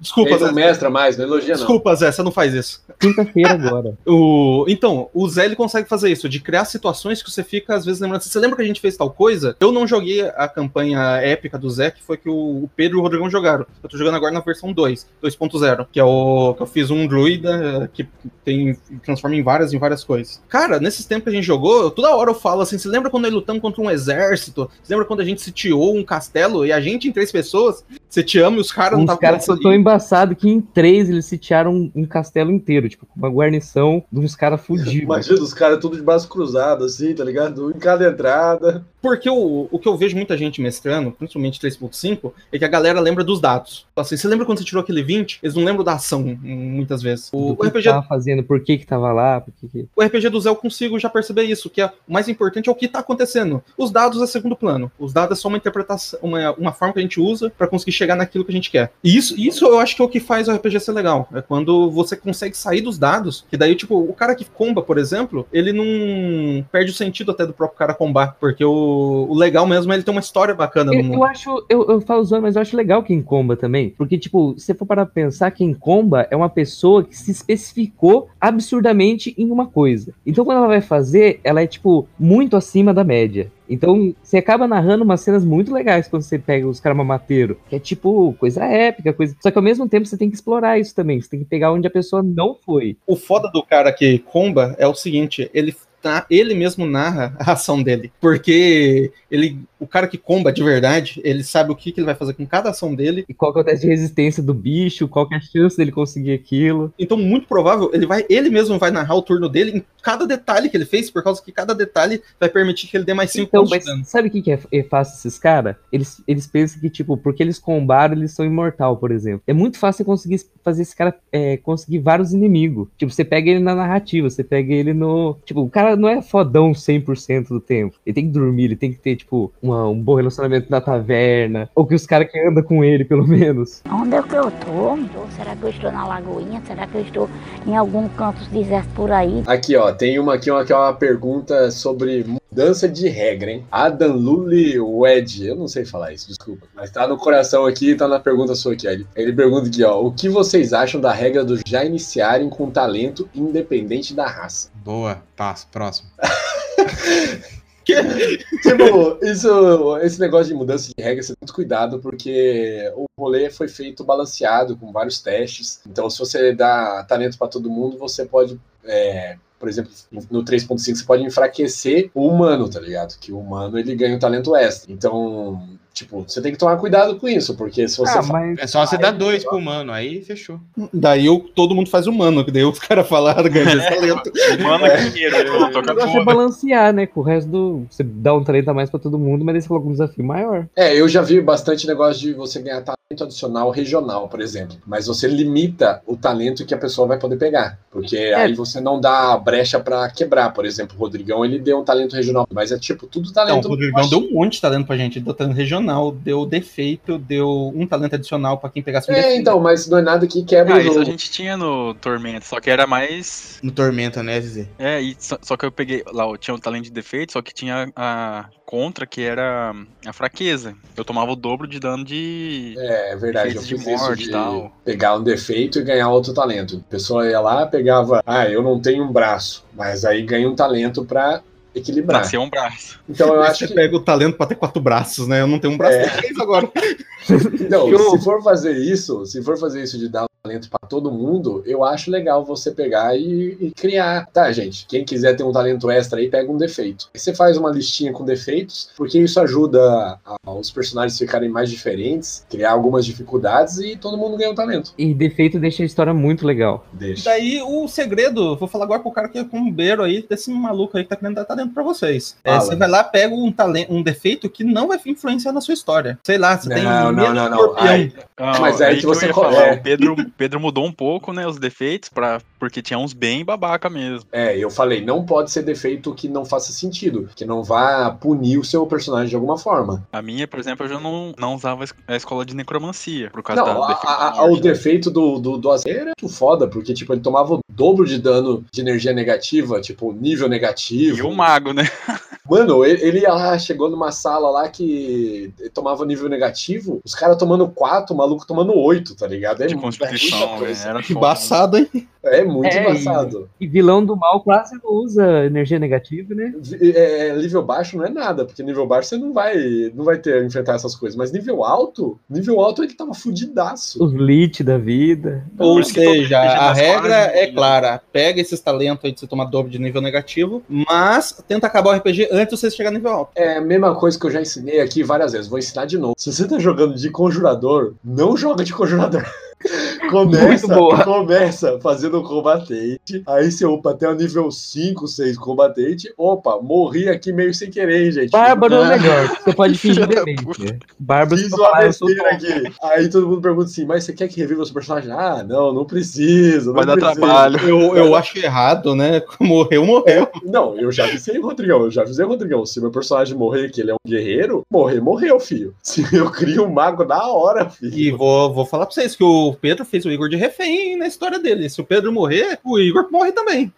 [0.00, 0.46] Desculpa, Ele Zé.
[0.46, 1.56] não mestra mais, não elogia não.
[1.56, 2.82] Desculpa, Zé, você não faz isso.
[3.00, 3.94] Quinta-feira agora.
[4.06, 4.64] O...
[4.68, 8.00] Então, o Zé ele consegue fazer isso, de criar situações que você fica, às vezes,
[8.00, 8.22] lembrando.
[8.22, 9.56] Você lembra que a gente fez tal coisa?
[9.58, 13.00] Eu não joguei a campanha épica do Zé, que foi que o o Pedro e
[13.00, 13.64] o Rodrigão jogaram.
[13.82, 17.06] Eu tô jogando agora na versão 2, 2.0, que é o que eu fiz um
[17.06, 18.06] druida que
[18.44, 20.40] tem transforma em várias em várias coisas.
[20.48, 23.24] Cara, nesses tempos que a gente jogou, toda hora eu falo assim: você lembra quando
[23.24, 24.70] nós lutamos contra um exército?
[24.92, 27.82] Lembra quando a gente sitiou um castelo e a gente em três pessoas?
[28.12, 30.60] Você te ama e os caras não Uns estavam caras são tão embaçados que em
[30.60, 34.92] três eles sitiaram um, um castelo inteiro, tipo, com uma guarnição de uns caras fudidos.
[34.92, 37.68] Imagina os caras tudo de braço cruzado, assim, tá ligado?
[37.68, 38.84] Um em cada entrada.
[39.02, 43.00] Porque o, o que eu vejo muita gente mestrando, principalmente 3.5, é que a galera
[43.00, 43.84] lembra dos dados.
[43.96, 45.40] Assim, você lembra quando você tirou aquele 20?
[45.42, 47.28] Eles não lembram da ação, muitas vezes.
[47.32, 49.88] O, o que RPG, tava fazendo, por que que tava lá, por que que...
[49.96, 52.72] o RPG do Zé eu consigo já perceber isso, que é, o mais importante é
[52.72, 53.60] o que tá acontecendo.
[53.76, 54.92] Os dados é segundo plano.
[54.98, 57.92] Os dados é só uma interpretação, uma, uma forma que a gente usa pra conseguir
[58.02, 58.92] chegar naquilo que a gente quer.
[59.02, 61.28] E isso, isso eu acho que é o que faz o RPG ser legal.
[61.32, 64.98] É quando você consegue sair dos dados, que daí, tipo, o cara que comba, por
[64.98, 69.66] exemplo, ele não perde o sentido até do próprio cara combar, porque o, o legal
[69.66, 71.14] mesmo é ele ter uma história bacana no Eu, mundo.
[71.14, 73.90] eu acho, eu, eu falo zoando, mas eu acho legal quem comba também.
[73.90, 78.28] Porque, tipo, se você for para pensar, quem comba é uma pessoa que se especificou
[78.40, 80.12] absurdamente em uma coisa.
[80.26, 83.50] Então, quando ela vai fazer, ela é, tipo, muito acima da média.
[83.68, 87.56] Então, você acaba narrando umas cenas muito legais quando você pega os caras mamateiros.
[87.68, 89.36] Que é tipo, coisa épica, coisa.
[89.40, 91.20] Só que ao mesmo tempo você tem que explorar isso também.
[91.20, 92.96] Você tem que pegar onde a pessoa não foi.
[93.06, 97.52] O foda do cara que comba é o seguinte, ele tá, ele mesmo narra a
[97.52, 102.00] ação dele, porque ele, o cara que comba de verdade, ele sabe o que, que
[102.00, 103.24] ele vai fazer com cada ação dele.
[103.28, 105.76] E qual que é o teste de resistência do bicho, qual que é a chance
[105.76, 106.92] dele conseguir aquilo.
[106.98, 110.68] Então, muito provável, ele vai, ele mesmo vai narrar o turno dele em cada detalhe
[110.68, 113.46] que ele fez, por causa que cada detalhe vai permitir que ele dê mais 5
[113.46, 114.04] Então, pontos de dano.
[114.04, 115.76] sabe o que, que é, é fácil esses caras?
[115.92, 119.42] Eles, eles pensam que, tipo, porque eles combaram, eles são imortal, por exemplo.
[119.46, 122.88] É muito fácil conseguir fazer esse cara é, conseguir vários inimigos.
[122.96, 125.36] Tipo, você pega ele na narrativa, você pega ele no.
[125.44, 127.96] Tipo, o cara não é fodão 100% do tempo.
[128.04, 131.68] Ele tem que dormir, ele tem que ter, tipo, uma- um bom relacionamento na taverna.
[131.74, 133.82] Ou que os caras que andam com ele, pelo menos.
[133.90, 134.96] Onde é que eu tô?
[135.36, 136.62] Será que eu estou na Lagoinha?
[136.66, 137.30] Será que eu estou
[137.66, 139.42] em algum canto deserto por aí?
[139.46, 143.64] Aqui, ó, tem uma aqui, uma, que é uma pergunta sobre mudança de regra, hein?
[143.70, 146.66] Adam Lully Wed, eu não sei falar isso, desculpa.
[146.74, 148.86] Mas tá no coração aqui, tá na pergunta sua aqui.
[148.86, 148.90] ó.
[148.90, 152.70] Ele, ele pergunta aqui, ó, o que vocês acham da regra do já iniciarem com
[152.70, 154.70] talento independente da raça?
[154.84, 156.08] Boa, passo, próximo.
[157.84, 163.50] tipo, isso, esse negócio de mudança de regra, você tem muito cuidado, porque o rolê
[163.50, 165.80] foi feito balanceado, com vários testes.
[165.84, 168.60] Então, se você dá talento pra todo mundo, você pode.
[168.84, 169.90] é, por exemplo,
[170.30, 173.18] no 3.5 você pode enfraquecer o humano, tá ligado?
[173.18, 174.92] Que o humano ele ganha um talento extra.
[174.92, 178.18] Então, tipo, você tem que tomar cuidado com isso, porque se você.
[178.18, 180.58] Ah, mas É só você dar dois pro humano, aí fechou.
[180.92, 184.32] Daí eu- todo mundo faz humano, que daí os caras falaram, ganha esse talento.
[184.62, 185.04] Mano, É.
[185.04, 186.24] que dinheiro, é foda.
[186.24, 187.06] balancear, né?
[187.06, 187.86] Com o resto do.
[187.90, 190.24] Você dá um talento a mais pra todo mundo, mas aí você coloca um desafio
[190.24, 190.66] maior.
[190.76, 194.76] É, eu já vi bastante negócio de você ganhar talento adicional regional, por exemplo.
[194.86, 197.78] Mas você limita o talento que a pessoa vai poder pegar.
[197.90, 200.52] Porque aí você não dá brecha pra quebrar.
[200.52, 202.46] Por exemplo, o Rodrigão, ele deu um talento regional.
[202.50, 203.66] Mas é tipo, tudo Não, talento.
[203.66, 205.18] o Rodrigão deu um monte de talento pra gente.
[205.18, 205.81] Ele deu talento regional,
[206.12, 209.40] deu defeito, deu um talento adicional pra quem pegasse um É, defeito.
[209.40, 211.04] então, mas não é nada que quebra Ah, o isso a jogo.
[211.06, 213.58] gente tinha no Tormenta, só que era mais.
[213.62, 214.68] No Tormenta, né, Zezé?
[214.78, 216.02] É, e só, só que eu peguei.
[216.12, 219.74] Lá, eu tinha o talento de defeito, só que tinha a contra, que era
[220.06, 220.74] a fraqueza.
[220.96, 222.74] Eu tomava o dobro de dano de.
[222.78, 224.72] É, é verdade, eu de fiz isso morte de e tal.
[224.84, 226.82] pegar um defeito e ganhar outro talento.
[226.86, 230.54] A pessoa ia lá, pegava, ah, eu não tenho um braço, mas aí ganha um
[230.54, 231.42] talento pra
[231.74, 232.20] equilibrar.
[232.22, 233.00] Nasceu um braço.
[233.08, 235.40] Então eu acho você que pega o talento pra ter quatro braços, né?
[235.40, 236.08] Eu não tenho um braço, É.
[236.08, 236.70] três agora.
[237.60, 241.10] Então, Eu- se for fazer isso, se for fazer isso de dar talento pra todo
[241.12, 244.26] mundo, eu acho legal você pegar e, e criar.
[244.32, 244.84] Tá, gente?
[244.88, 247.08] Quem quiser ter um talento extra aí, pega um defeito.
[247.14, 251.70] Aí você faz uma listinha com defeitos, porque isso ajuda a- os personagens ficarem mais
[251.70, 254.92] diferentes, criar algumas dificuldades e todo mundo ganha um talento.
[254.98, 256.84] E defeito deixa a história muito legal.
[256.92, 257.24] Deixa.
[257.24, 261.04] Daí o segredo, vou falar agora pro cara que é combeiro aí, desse maluco aí
[261.04, 262.36] que tá querendo dar talento pra vocês.
[262.42, 265.74] É, você vai lá, pega um talento, um defeito que não vai influenciar na sua
[265.74, 266.18] história.
[266.24, 267.58] Sei lá, você tem Não, não, medo não, de não.
[267.60, 267.86] escorpião.
[267.88, 268.12] Aí-
[268.44, 269.72] Ah, Mas aí que eu você ia co- falar, é.
[269.74, 273.88] o Pedro, Pedro mudou um pouco, né, os defeitos, pra, porque tinha uns bem babaca
[273.90, 274.26] mesmo.
[274.32, 278.58] É, eu falei, não pode ser defeito que não faça sentido, que não vá punir
[278.58, 280.06] o seu personagem de alguma forma.
[280.12, 283.30] A minha, por exemplo, eu já não, não usava a es- a escola de necromancia,
[283.30, 286.28] por causa Não, da a- a- a- o defeito do, do, do Azer era muito
[286.34, 291.18] foda, porque tipo, ele tomava o dobro de dano de energia negativa, tipo, nível negativo.
[291.18, 291.82] E o mago, né?
[292.48, 298.14] Mano, ele, ele chegou numa sala lá que tomava nível negativo, os caras tomando 4,
[298.14, 299.62] o maluco tomando 8, tá ligado?
[299.62, 302.08] É De constituição, é velho, era embaçado, hein?
[302.24, 303.48] É muito É, embaçado.
[303.60, 306.54] E vilão do mal quase não usa energia negativa, né?
[306.80, 309.56] É, é, nível baixo não é nada, porque nível baixo você não vai,
[309.92, 311.16] não vai ter enfrentar essas coisas.
[311.16, 314.02] Mas nível alto, nível alto ele tava fudidaço.
[314.02, 315.44] Os lit da vida.
[315.58, 317.52] Ou que todo seja, a regra é né?
[317.52, 318.00] clara.
[318.12, 321.96] Pega esses talentos aí de você tomar dobro de nível negativo, mas tenta acabar o
[321.98, 323.32] RPG antes de você chegar no nível alto.
[323.34, 325.48] É a mesma coisa que eu já ensinei aqui várias vezes.
[325.48, 326.14] Vou ensinar de novo.
[326.16, 329.24] Se você tá jogando de conjurador, não joga de conjurador.
[330.10, 330.66] Começa,
[331.04, 336.12] começa fazendo o combatente, aí você upa até o nível 5, 6 combatente.
[336.18, 338.30] Opa, morri aqui meio sem querer, gente.
[338.30, 339.28] Bárbaro é o Ah, melhor.
[339.44, 340.78] Você pode fingir da demência.
[340.98, 342.72] Bárbaro Fiz uma sou besteira aqui.
[342.82, 345.10] Aí todo mundo pergunta assim, mas você quer que reviva o seu personagem?
[345.12, 346.66] Ah, não, não precisa.
[346.66, 347.20] não Vai dar precisa.
[347.20, 347.58] trabalho.
[347.68, 349.22] Eu, eu acho errado, né?
[349.40, 350.28] Morreu, morreu.
[350.44, 351.82] Não, eu já avisei, Rodrigão.
[351.82, 352.64] Eu já avisei, Rodrigão.
[352.66, 355.74] Se meu personagem morrer, que ele é um guerreiro, morrer, morreu, filho.
[355.82, 357.92] Se eu crio um mago na hora, filho.
[357.94, 361.06] E vou, vou falar pra vocês que o Pedro fez o Igor de refém na
[361.06, 361.68] história dele.
[361.68, 363.70] Se o Pedro morrer, o Igor morre também.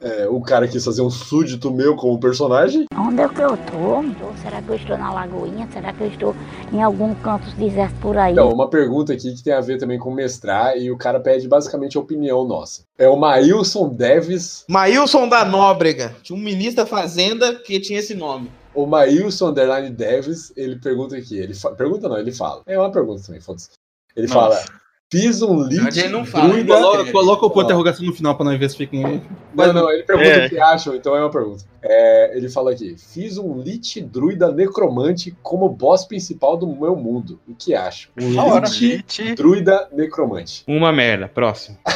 [0.00, 2.86] É, o cara quis fazer um súdito meu como personagem.
[2.98, 4.02] Onde é que eu tô?
[4.42, 5.68] Será que eu estou na Lagoinha?
[5.72, 6.34] Será que eu estou
[6.72, 8.32] em algum canto deserto por aí?
[8.32, 11.46] Então, uma pergunta aqui que tem a ver também com mestrar, e o cara pede
[11.46, 12.82] basicamente a opinião nossa.
[12.98, 16.16] É o Maílson Deves, Maílson da Nóbrega.
[16.24, 18.50] Tinha um ministro da Fazenda que tinha esse nome.
[18.74, 21.38] o Maílson Underline Deves, ele pergunta aqui.
[21.38, 22.62] Ele fa- Pergunta não, ele fala.
[22.66, 23.68] É uma pergunta também, foda-se.
[24.16, 24.56] Ele Nossa.
[24.56, 24.64] fala:
[25.12, 26.74] Fiz um lead ele não fala, druida.
[26.74, 29.22] Coloca, coloca o ponto de interrogação no final pra não ver se fica em.
[29.54, 30.46] Não, não, ele pergunta É.
[30.46, 31.62] o que acham, então é uma pergunta.
[31.82, 37.38] É, ele fala aqui: Fiz um Lich Druida Necromante como boss principal do meu mundo.
[37.46, 38.10] O que acham?
[38.20, 38.66] Um hora.
[38.66, 38.84] Lich
[39.20, 39.34] Elite.
[39.36, 40.64] Druida Necromante.
[40.66, 41.28] Uma merda.
[41.28, 41.78] Próximo.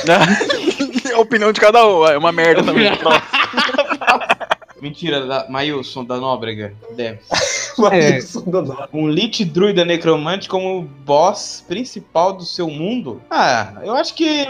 [1.12, 2.88] a opinião de cada um, é uma merda também.
[4.80, 6.72] Mentira, da Maílson da Nóbrega.
[6.94, 7.18] Deve.
[7.82, 8.88] Norte.
[8.92, 13.20] Um Lich Druida Necromante como boss principal do seu mundo?
[13.30, 14.46] Ah, eu acho que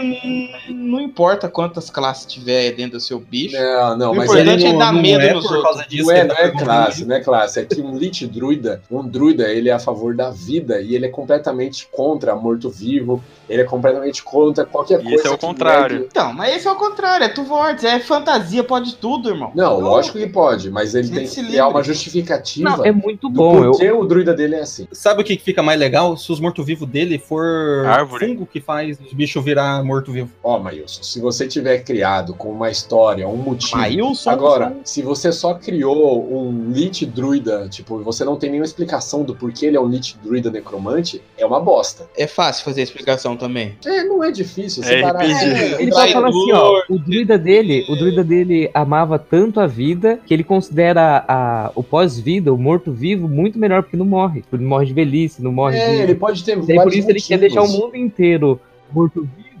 [0.69, 3.55] não importa quantas classes tiver dentro do seu bicho.
[3.57, 5.71] Não, não, O mas importante ele é dar não medo é nos por outros.
[5.75, 7.59] causa disso Não é, não tá é classe, não é classe.
[7.59, 11.05] É que um Lich Druida, um druida, ele é a favor da vida e ele
[11.05, 13.23] é completamente contra morto-vivo.
[13.49, 15.15] Ele é completamente contra qualquer E coisa.
[15.17, 15.95] esse é o que contrário.
[15.95, 19.51] negue- Então, mas esse é o contrário, é tu Vortex, é fantasia, pode tudo, irmão.
[19.55, 21.61] Não, lógico que pode, mas ele tem que criar livre.
[21.71, 23.63] uma justificativa Não, é muito do bom.
[23.63, 24.87] Eu, porquê o druida dele é assim.
[24.91, 26.15] Sabe o que fica mais legal?
[26.17, 28.27] Se os mortos-vivos dele for Árvore.
[28.27, 30.29] fungo que faz os bichos virar morto-vivo.
[30.43, 33.77] Ó, Maílson, se você tiver criado com uma história, um motivo.
[33.77, 34.29] Maílson?
[34.29, 39.35] Agora, se você só criou um Lich Druida, tipo, você não tem nenhuma explicação do
[39.35, 42.07] porquê ele é um Lich Druida necromante, é uma bosta.
[42.17, 43.75] É fácil fazer a explicação também.
[43.85, 44.83] É, não é difícil.
[44.83, 45.25] É parar-.
[45.25, 49.67] É, Ele só fala assim, ó, o druida dele, o druida dele amava tanto a
[49.67, 54.43] vida que ele considera a, o pós-vida, o morto-vivo, muito melhor porque não morre.
[54.51, 56.01] Ele morre de velhice, não morre É, de.
[56.03, 57.85] ele pode ter por isso ele quer deixar o motivos.
[57.85, 58.59] mundo inteiro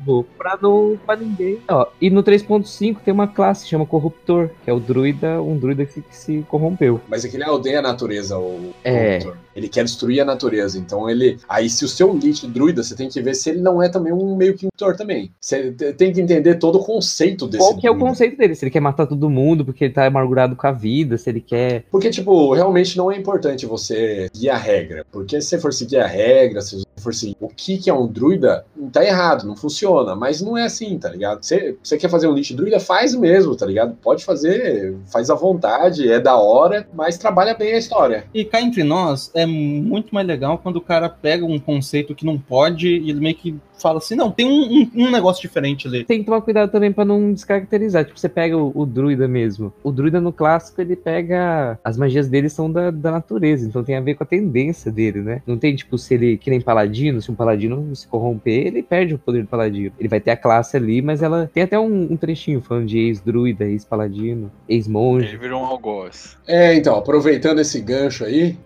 [0.05, 1.59] morto-vivo pra não pra ninguém.
[1.67, 5.57] Ó, e no 3.5 tem uma classe que chama Corruptor, que é o druida, um
[5.57, 6.99] druida que se, que se corrompeu.
[7.07, 9.19] Mas é que ele odeia a natureza, o É.
[9.19, 9.37] Corruptor.
[9.55, 10.77] Ele quer destruir a natureza.
[10.79, 11.37] Então ele.
[11.49, 14.13] Aí, se o seu Lich druida, você tem que ver se ele não é também
[14.13, 15.31] um meio que um também.
[15.41, 17.57] Você te- tem que entender todo o conceito desse.
[17.63, 18.09] Qual que é o druida.
[18.09, 18.55] conceito dele?
[18.55, 21.41] Se ele quer matar todo mundo porque ele tá amargurado com a vida, se ele
[21.41, 21.83] quer.
[21.91, 25.05] Porque, tipo, realmente não é importante você seguir a regra.
[25.11, 28.07] Porque se você for seguir a regra, se for seguir o que, que é um
[28.07, 30.15] druida, tá errado, não funciona.
[30.15, 31.43] Mas não é assim, tá ligado?
[31.43, 33.95] Você quer fazer um lich druida, faz mesmo, tá ligado?
[34.01, 38.25] Pode fazer, faz à vontade, é da hora, mas trabalha bem a história.
[38.33, 42.25] E cá entre nós, é muito mais legal quando o cara pega um conceito que
[42.25, 45.87] não pode e ele meio que fala assim, não, tem um, um- um negócio diferente
[45.87, 46.03] ali.
[46.03, 48.05] Tem que tomar cuidado também pra não descaracterizar.
[48.05, 49.73] Tipo, você pega o, o druida mesmo.
[49.83, 51.79] O druida no clássico, ele pega.
[51.83, 55.21] As magias dele são da, da natureza, então tem a ver com a tendência dele,
[55.21, 55.41] né?
[55.45, 56.37] Não tem, tipo, se ele.
[56.37, 59.91] Que nem paladino, se um paladino se corromper, ele perde o poder do paladino.
[59.99, 62.97] Ele vai ter a classe ali, mas ela tem até um, um trechinho falando de
[62.99, 65.27] ex-druida, ex-paladino, ex-monge.
[65.27, 66.37] Ele virou um algoz.
[66.47, 68.57] É, então, aproveitando esse gancho aí.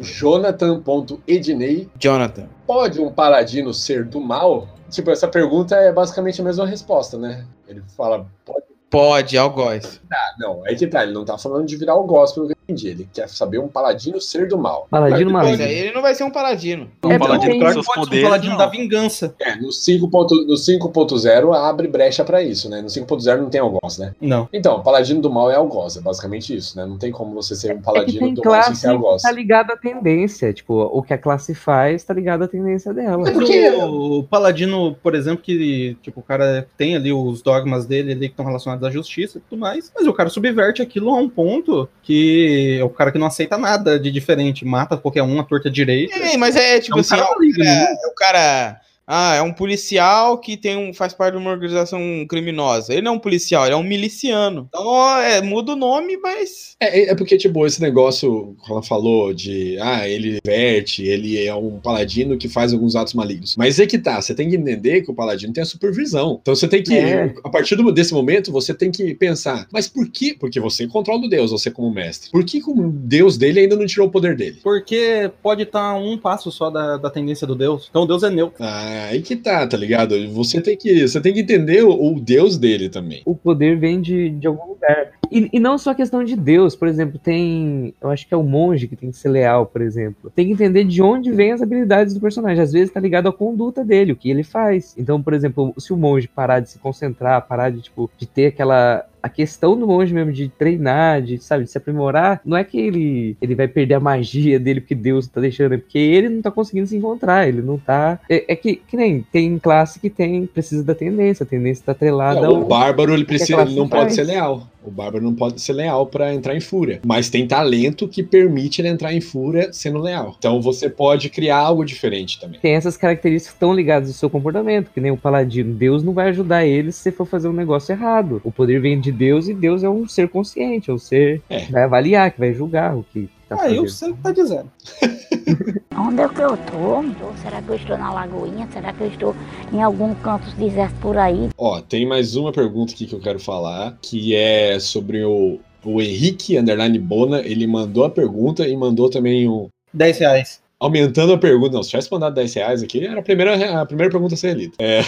[0.00, 2.46] Jonathan.ednei, Jonathan.
[2.72, 4.66] Pode um paladino ser do mal?
[4.88, 7.44] Tipo, essa pergunta é basicamente a mesma resposta, né?
[7.68, 10.02] Ele fala, pode Pode, algoz.
[10.12, 12.04] Ah, não, aí que tá, ele não tá falando de virar o
[12.34, 12.88] que eu entendi.
[12.88, 14.86] Ele quer saber um paladino ser do mal.
[14.90, 15.64] Paladino Mas Mas maligno.
[15.66, 16.88] aí ele não vai ser um paladino.
[17.04, 18.24] Um É, paladino tem- com seus que pode ser um poderes.
[18.24, 18.58] paladino não.
[18.58, 19.34] da vingança.
[19.40, 22.80] É, no 5.0 no 5.0 abre brecha pra isso, né?
[22.80, 24.14] No 5.0 não tem algoz, né?
[24.20, 24.48] Não.
[24.52, 26.86] Então, o paladino do mal é algoz, é basicamente isso, né?
[26.86, 28.88] Não tem como você ser um É que paladino tem do mal sem classe ser
[28.88, 29.22] algoz.
[29.22, 30.52] que tá ligada à tendência.
[30.52, 33.28] Tipo, o que a classe faz tá ligado à tendência dela.
[33.28, 37.86] É porque- O, o paladino, por exemplo, que tipo, o cara tem ali os dogmas
[37.86, 41.10] dele ali que estão relacionados à justiça e tudo mais, mas o cara subverte aquilo
[41.10, 45.22] a um ponto que é o cara que não aceita nada de diferente, mata qualquer
[45.22, 46.14] um, a torta direita.
[46.16, 47.96] É, mas é tipo É um assim, cara o cara, né?
[48.06, 48.80] o cara.
[49.14, 52.92] Ah, é um policial que tem um, faz parte de uma organização criminosa.
[52.94, 54.66] Ele não é um policial, ele é um miliciano.
[54.68, 56.76] Então, ó, é, muda o nome, mas.
[56.80, 61.54] É, é porque, tipo, esse negócio que ela falou de, ah, ele verte, ele é
[61.54, 63.54] um paladino que faz alguns atos malignos.
[63.56, 66.38] Mas é que tá, você tem que entender que o paladino tem a supervisão.
[66.40, 67.34] Então você tem que, É.
[67.44, 70.32] a partir do- desse momento, você tem que pensar, mas por que?
[70.32, 72.30] Porque você controla o Deus, você como mestre.
[72.30, 74.58] Por que o Deus dele ainda não tirou o poder dele?
[74.62, 77.88] Porque pode estar um passo só da, da tendência do Deus.
[77.90, 78.56] Então o Deus é neutro.
[78.58, 80.14] Ah, aí que tá, tá ligado?
[80.30, 83.22] Você tem que, você tem que entender o, o Deus dele também.
[83.24, 85.12] o poder vem de, de algum lugar.
[85.30, 87.94] E, e não só questão de Deus, por exemplo, tem.
[88.00, 90.30] Eu acho que é o monge que tem que ser leal, por exemplo.
[90.34, 92.62] Tem que entender de onde vêm as habilidades do personagem.
[92.62, 94.94] Às vezes tá ligado à conduta dele, o que ele faz.
[94.98, 98.46] Então, por exemplo, se o monge parar de se concentrar, parar de, tipo, de ter
[98.46, 99.06] aquela.
[99.22, 102.78] A questão do monge mesmo de treinar, de, sabe, de se aprimorar, não é que
[102.78, 106.42] ele, ele vai perder a magia dele porque Deus tá deixando, é porque ele não
[106.42, 108.18] tá conseguindo se encontrar, ele não tá.
[108.28, 111.92] É, é que, que nem tem classe que tem, precisa da tendência, a tendência tá
[111.92, 112.62] atrelada ao.
[112.62, 114.14] o bárbaro ele precisa, ele não pode faz.
[114.14, 114.66] ser leal.
[114.84, 118.80] O bárbaro não pode ser leal pra entrar em fúria, mas tem talento que permite
[118.80, 120.34] ele entrar em fúria sendo leal.
[120.36, 122.58] Então você pode criar algo diferente também.
[122.60, 125.72] tem essas características que estão ligadas ao seu comportamento, que nem o paladino.
[125.72, 128.40] Deus não vai ajudar ele se você for fazer um negócio errado.
[128.42, 131.60] O poder vem de Deus e Deus é um ser consciente, é um ser É.
[131.60, 133.88] que vai avaliar, que vai julgar o que tá Aí fazendo.
[133.88, 134.70] você tá dizendo.
[135.96, 137.02] Onde é que eu tô?
[137.18, 138.66] Tô- Será que eu estou na Lagoinha?
[138.72, 139.36] Será que eu estou
[139.72, 141.50] em algum canto deserto por aí?
[141.56, 146.00] Ó, tem mais uma pergunta aqui que eu quero falar, que é sobre o, o
[146.00, 147.40] Henrique Underline Bona.
[147.40, 149.68] Ele mandou a pergunta e mandou também o.
[149.94, 150.61] 10 reais.
[150.84, 151.74] Aumentando a pergunta.
[151.76, 154.56] Não, se tivesse mandado 10 reais aqui, era a primeira, a primeira pergunta a ser
[154.56, 154.72] lida.
[154.78, 155.00] É,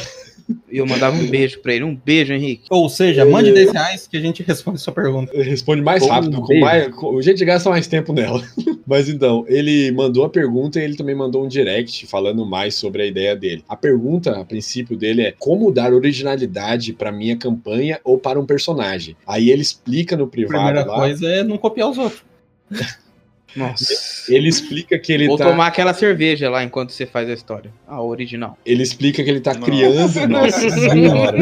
[0.70, 1.84] E eu mandava um beijo pra ele.
[1.84, 2.64] Um beijo, Henrique.
[2.70, 5.32] Ou seja, mande 10 reais que a gente responde sua pergunta.
[5.34, 6.64] responde mais Ou um rápido, com beijo.
[6.64, 8.42] mais, com- a gente gasta mais tempo nela.
[8.86, 13.00] Mas então, ele mandou a pergunta e ele também mandou um direct falando mais sobre
[13.02, 13.64] a ideia dele.
[13.66, 18.44] A pergunta, a princípio dele é como dar originalidade para minha campanha ou para um
[18.44, 19.16] personagem.
[19.26, 20.94] Aí ele explica no A privado primeira lá.
[20.96, 22.22] coisa é não copiar os outros.
[23.56, 23.92] Nossa.
[24.28, 27.70] Ele explica que ele Vou tá, tomar aquela cerveja lá enquanto você faz a história.
[27.86, 28.58] A original.
[28.64, 29.66] ele explica que ele tá Nossa.
[29.66, 31.38] criando, nossa senhora.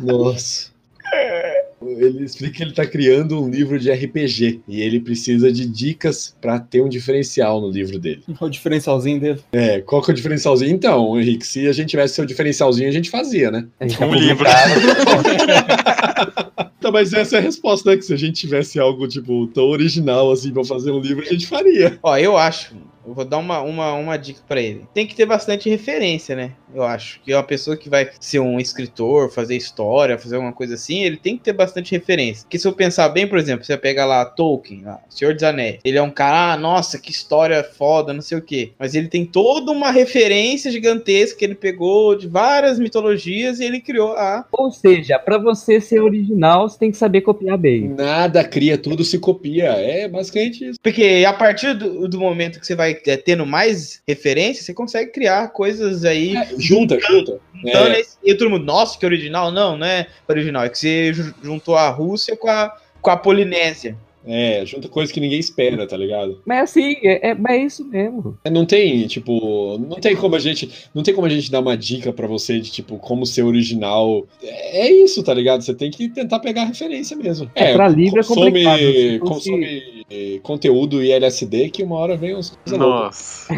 [0.00, 0.75] Nossa.
[1.96, 6.36] Ele explica que ele tá criando um livro de RPG e ele precisa de dicas
[6.40, 8.22] para ter um diferencial no livro dele.
[8.46, 9.40] O diferencialzinho dele.
[9.50, 10.70] É, qual que é o diferencialzinho?
[10.70, 13.66] Então, Henrique, se a gente tivesse seu diferencialzinho, a gente fazia, né?
[13.80, 14.46] Gente Um livro.
[16.78, 17.96] Então, mas essa é a resposta, né?
[17.96, 21.32] Que se a gente tivesse algo, tipo, tão original assim pra fazer um livro, a
[21.32, 21.98] gente faria.
[22.02, 22.76] Ó, eu acho.
[23.06, 24.86] Eu vou dar uma, uma, uma dica pra ele.
[24.92, 26.52] Tem que ter bastante referência, né?
[26.74, 27.20] Eu acho.
[27.22, 31.02] Que é uma pessoa que vai ser um escritor, fazer história, fazer alguma coisa assim,
[31.02, 32.44] ele tem que ter bastante referência.
[32.44, 35.78] Porque se eu pensar bem, por exemplo, você pega lá Tolkien, lá, Senhor dos Anéis.
[35.84, 38.72] Ele é um cara, ah, nossa, que história foda, não sei o quê.
[38.78, 43.80] Mas ele tem toda uma referência gigantesca que ele pegou de várias mitologias e ele
[43.80, 44.44] criou a.
[44.52, 47.88] Ou seja, pra você ser original, você tem que saber copiar bem.
[47.88, 49.66] Nada cria, tudo se copia.
[49.66, 50.78] É basicamente isso.
[50.82, 55.10] Porque a partir do, do momento que você vai é, tendo mais referência, você consegue
[55.12, 56.34] criar coisas aí.
[56.58, 57.38] Junta, junta.
[57.64, 59.50] Então, É, E todo mundo, nossa, que original.
[59.50, 60.64] Não, não é original.
[60.64, 63.96] É que você ju- juntou a Rússia com a, com a Polinésia.
[64.26, 66.40] É, junta coisas que ninguém espera, tá ligado?
[66.44, 68.36] Mas assim, é, é, mas é isso mesmo.
[68.50, 71.76] Não tem, tipo, não tem como a gente, não tem como a gente dar uma
[71.76, 74.26] dica pra você de tipo como ser original.
[74.42, 75.62] É é isso, tá ligado?
[75.62, 77.50] Você tem que tentar pegar a referência mesmo.
[77.54, 79.18] É, pra livro é consome, complicado, se fosse-
[79.50, 82.56] consome eh, conteúdo e LSD que uma hora vem uns.
[82.68, 83.48] Nossa.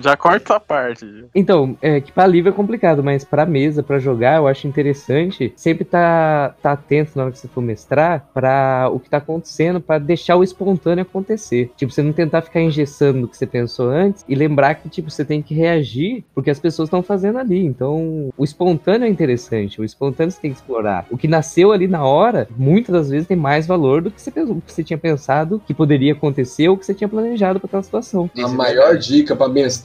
[0.00, 1.24] Já corta essa parte.
[1.34, 5.52] Então, é que pra livro é complicado, mas pra mesa, pra jogar, eu acho interessante
[5.56, 9.80] sempre tá, tá atento na hora que você for mestrar pra o que tá acontecendo,
[9.80, 11.70] pra deixar o espontâneo acontecer.
[11.76, 15.10] Tipo, você não tentar ficar engessando no que você pensou antes e lembrar que, tipo,
[15.10, 17.64] você tem que reagir porque as pessoas estão fazendo ali.
[17.64, 21.06] Então, o espontâneo é interessante, o espontâneo você tem que explorar.
[21.10, 24.30] O que nasceu ali na hora, muitas das vezes tem mais valor do que você,
[24.30, 27.82] pensou, que você tinha pensado que poderia acontecer ou que você tinha planejado pra aquela
[27.82, 28.30] situação.
[28.42, 29.83] A maior dica pra mestrar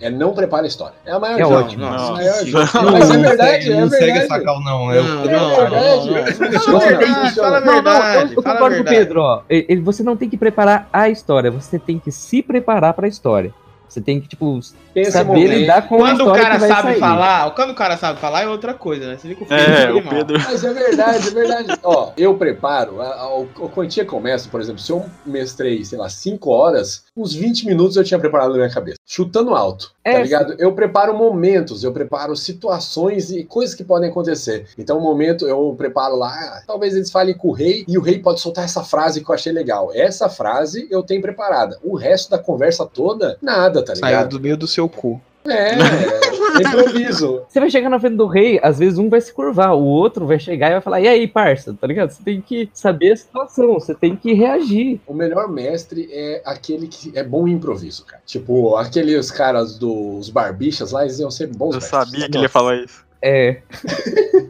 [0.00, 0.94] é não prepare a história.
[1.06, 1.84] É a maior É ótimo.
[1.86, 2.12] A Nossa.
[2.12, 2.58] maior dica.
[2.82, 4.24] Mas é verdade, é não segue verdade.
[4.32, 4.86] essa cal, não.
[4.86, 6.10] Não, Eu, não, É não, verdade.
[6.10, 6.26] não, não.
[6.26, 8.34] Funciona, Fala a verdade, fala a Não, não, verdade.
[8.34, 8.96] eu, a concordo com o verdade.
[8.96, 9.42] Pedro, ó.
[9.82, 13.52] Você não tem que preparar a história, você tem que se preparar pra história.
[13.88, 14.58] Você tem que, tipo,
[14.92, 15.50] Tem saber momento.
[15.52, 16.98] lidar com a Quando o história cara que vai sabe sair.
[17.00, 19.16] falar, quando o cara sabe falar é outra coisa, né?
[19.16, 20.40] Você vê que o filho É, o Pedro.
[20.42, 21.78] Mas é verdade, é verdade.
[21.84, 25.96] Ó, eu preparo, a, a, o- a quantia começa, por exemplo, se eu mestrei, sei
[25.98, 28.98] lá, 5 horas, uns 20 minutos eu tinha preparado na minha cabeça.
[29.06, 30.54] Chutando alto, tá É, ligado?
[30.58, 34.66] Eu preparo momentos, eu preparo situações e coisas que podem acontecer.
[34.78, 38.00] Então, um momento eu preparo lá, ah, talvez eles falem com o rei e o
[38.00, 39.90] rei pode soltar essa frase que eu achei legal.
[39.94, 41.78] Essa frase eu tenho preparada.
[41.82, 44.28] O resto da conversa toda, nada, tá Saiu ligado?
[44.30, 45.20] do meio do seu cu.
[45.46, 45.76] É, é
[46.66, 47.42] improviso.
[47.48, 50.26] Você vai chegar na frente do rei, às vezes um vai se curvar, o outro
[50.26, 52.10] vai chegar e vai falar, e aí, parça, tá ligado?
[52.10, 55.00] Você tem que saber a situação, você tem que reagir.
[55.06, 58.22] O melhor mestre é aquele que é bom em improviso, cara.
[58.24, 61.90] Tipo, aqueles caras dos barbichas lá, eles iam ser bons Eu mestres.
[61.90, 63.04] sabia que ele ia falar isso.
[63.26, 63.56] É.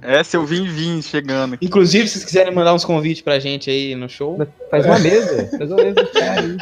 [0.03, 1.55] Essa eu vim vim chegando.
[1.55, 1.64] aqui.
[1.64, 4.37] Inclusive, se vocês quiserem mandar uns convites pra gente aí no show.
[4.68, 5.95] Faz uma mesa, faz uma mesa.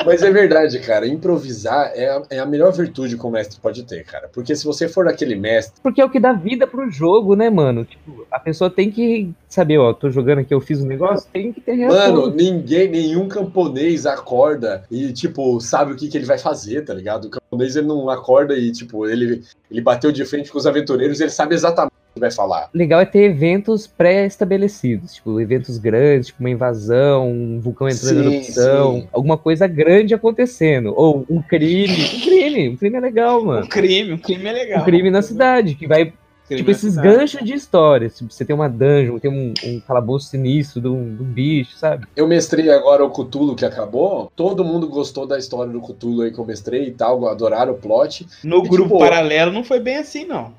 [0.05, 1.07] Mas é verdade, cara.
[1.07, 4.29] Improvisar é a, é a melhor virtude que o mestre pode ter, cara.
[4.31, 5.81] Porque se você for aquele mestre.
[5.83, 7.87] Porque é o que dá vida pro jogo, né, mano?
[7.87, 11.51] Tipo, a pessoa tem que saber, ó, tô jogando aqui, eu fiz um negócio, tem
[11.51, 12.15] que ter reação.
[12.15, 16.93] Mano, ninguém, nenhum camponês acorda e, tipo, sabe o que, que ele vai fazer, tá
[16.93, 17.25] ligado?
[17.25, 21.19] O camponês ele não acorda e, tipo, ele, ele bateu de frente com os aventureiros,
[21.19, 22.69] ele sabe exatamente vai falar.
[22.75, 28.23] legal é ter eventos pré-estabelecidos, tipo, eventos grandes, tipo uma invasão, um vulcão entrando em
[28.23, 29.09] Sim, erupção, sim.
[29.13, 33.65] alguma coisa grande acontecendo, ou um crime, um crime, um crime é legal, mano.
[33.65, 34.81] Um crime, um crime é legal.
[34.83, 36.13] Um crime na cidade, que vai,
[36.49, 40.81] tipo, esses ganchos de história, tipo, você tem uma dungeon, tem um, um calabouço sinistro
[40.81, 42.07] de um, de um bicho, sabe?
[42.15, 44.31] Eu mestrei agora o Cthulhu que acabou.
[44.37, 47.77] Todo mundo gostou da história do Cthulhu aí que eu mestrei e tal, adoraram o
[47.79, 48.27] plot.
[48.45, 50.53] No E, grupo tipo, paralelo não foi bem assim, não.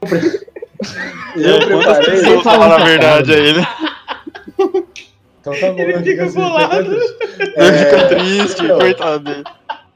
[1.35, 2.05] Eu Quantas preparei.
[2.11, 3.67] pessoas falam a verdade aí, né?
[5.41, 6.95] Então tá bom, Ele fica bolado.
[7.55, 8.79] Ele fica triste, não.
[8.79, 9.43] coitado dele.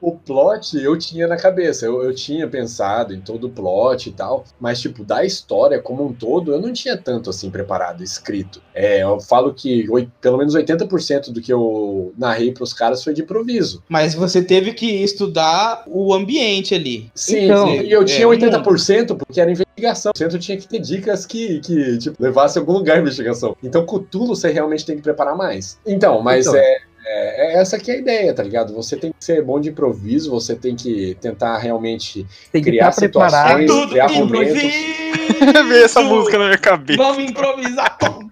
[0.02, 4.12] O plot eu tinha na cabeça, eu, eu tinha pensado em todo o plot e
[4.12, 8.62] tal, mas, tipo, da história como um todo, eu não tinha tanto assim preparado, escrito.
[8.74, 13.14] É, eu falo que oi- pelo menos 80% do que eu narrei pros caras foi
[13.14, 13.84] de improviso.
[13.90, 17.10] Mas você teve que estudar o ambiente ali.
[17.16, 20.12] Sim, Então, e eu tinha é, 80% porque era investigação.
[20.20, 23.56] Eu tinha que ter dicas que, que tipo, levasse a algum lugar a investigação.
[23.64, 25.80] Então, com tudo, você realmente tem que preparar mais.
[25.86, 26.60] Então, mas Então.
[26.60, 28.74] É, é, é essa que é a ideia, tá ligado?
[28.74, 32.94] Você tem que ser bom de improviso, você tem que tentar realmente Tem que criar
[32.94, 33.62] preparado.
[33.62, 34.64] situações, Tudo criar momentos.
[35.70, 37.02] Veio essa música na minha cabeça.
[37.02, 37.98] Vamos improvisar.
[38.02, 38.28] É bom,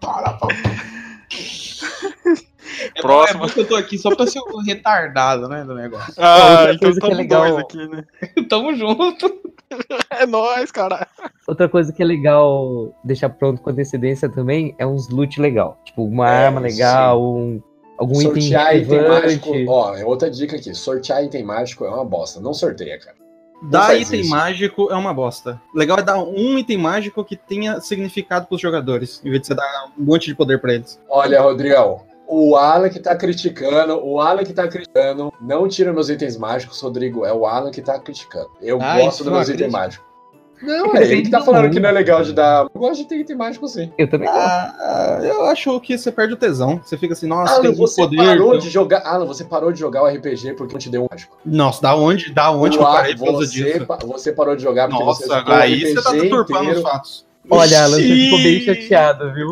[3.02, 3.44] Próximo.
[3.44, 6.14] é bom que eu tô aqui só pra ser o retardado, né, do negócio.
[6.18, 8.04] Ah, Outra então coisa que é estamos legal- dois aqui, né?
[8.50, 9.42] Tamo junto.
[10.10, 11.08] É nóis, cara.
[11.48, 15.80] Outra coisa que é legal deixar pronto com antecedência também é uns loot legal.
[15.86, 17.62] Tipo, uma É, arma legal, um,
[17.98, 19.50] algum Sortear item item mágico.
[19.68, 20.74] Ó, é outra dica aqui.
[20.74, 22.40] Sortear item mágico é uma bosta.
[22.40, 23.16] Não sorteia, cara.
[23.70, 24.30] Dar item isso.
[24.30, 25.60] mágico é uma bosta.
[25.74, 29.56] Legal é dar um item mágico que tenha significado pros jogadores, em vez de você
[29.56, 31.00] dar um monte de poder pra eles.
[31.10, 36.10] Olha, Rodrigão, o Alan que tá criticando, o Alan que tá criticando, não tira meus
[36.10, 38.50] itens mágicos, Rodrigo, é o Alan que tá criticando.
[38.62, 40.06] Eu Ah, gosto dos meus itens mágicos.
[40.62, 42.68] Não, é ele que tá falando que não é legal de dar.
[42.74, 43.92] Eu gosto de ter item mágico sim.
[43.98, 44.40] Eu também gosto.
[44.42, 46.80] Ah, ah, eu acho que você perde o tesão.
[46.84, 48.18] Você fica assim, nossa, tem Alan, um você poder.
[48.18, 49.02] parou então- de jogar.
[49.06, 51.38] Alan, você parou de jogar o RPG porque não te deu um mágico.
[51.46, 53.86] Nossa, da onde, da onde que eu O Alan, parei por causa você, disso?
[53.86, 56.78] pa- você parou de jogar porque você Nossa, o aí você tá deturpando inteiro.
[56.80, 57.26] os fatos.
[57.50, 59.52] Olha, Alan, você ficou bem chateado, viu?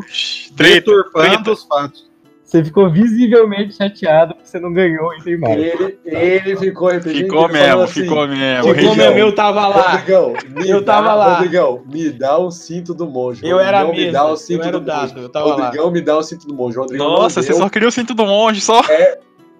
[0.57, 1.51] Treta, Deturpando treta.
[1.51, 2.12] os fatos.
[2.53, 5.83] Você ficou visivelmente chateado porque você não ganhou item mágico.
[5.83, 8.75] Ele, ele ficou RPG Ficou mesmo, assim, ficou mesmo.
[8.75, 9.93] Ficou meu, eu tava lá.
[9.93, 11.33] Rodrigão, me Eu tava dá, lá.
[11.33, 13.41] Rodrigão, me dá o cinto do monge.
[13.43, 15.01] Eu era Rodrigão, me dá o cinto Eu era o dado.
[15.01, 15.23] monge.
[15.23, 15.55] Eu tava lá.
[15.55, 16.77] Rodrigão, me dá o cinto do monge.
[16.77, 18.83] Rodrigão Nossa, você só queria o cinto do monge, só.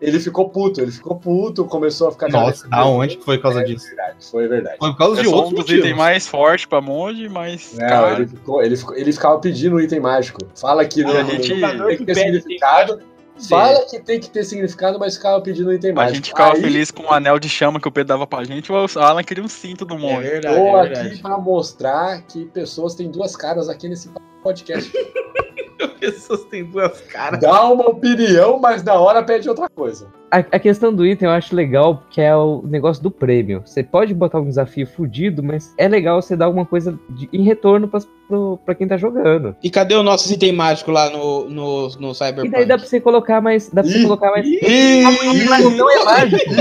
[0.05, 3.43] Ele ficou puto, ele ficou puto, começou a ficar Nossa, da onde que foi por
[3.43, 3.87] causa É disso?
[3.87, 4.75] verdade, foi verdade.
[4.77, 7.71] Foi por causa É de só um dos itens mais fortes pra monge, mas.
[7.73, 10.39] Não, cara, ele, ficou, ele, ficou, ele ficava pedindo o item mágico.
[10.59, 12.99] Fala que não, a gente- tem que ter significado.
[13.49, 16.15] Fala que tem que ter significado, mas ficava pedindo o item a mágico.
[16.17, 18.71] gente ficava Aí, feliz com o anel de chama que o Pedro dava pra gente,
[18.71, 20.29] o Alan queria um cinto do É monge.
[20.29, 24.09] verdade, Tô é aqui pra mostrar que pessoas têm duas caras aqui nesse
[24.43, 24.91] podcast.
[25.99, 27.39] Pessoas têm duas caras.
[27.39, 30.07] Dá uma opinião, mas na hora pede outra coisa.
[30.31, 33.61] A, a questão do item eu acho legal, porque é o negócio do prêmio.
[33.65, 37.43] Você pode botar um desafio fudido, mas é legal você dar alguma coisa de- em
[37.43, 39.55] retorno pra, pro- pra quem tá jogando.
[39.63, 42.49] E cadê o nosso item mágico lá no, no, no E Cyberpunk?
[42.49, 43.69] daí dá pra você colocar mais.
[43.69, 44.45] Dá pra você colocar mais.
[44.47, 45.03] Ih,
[45.49, 46.51] Mas não é mágico.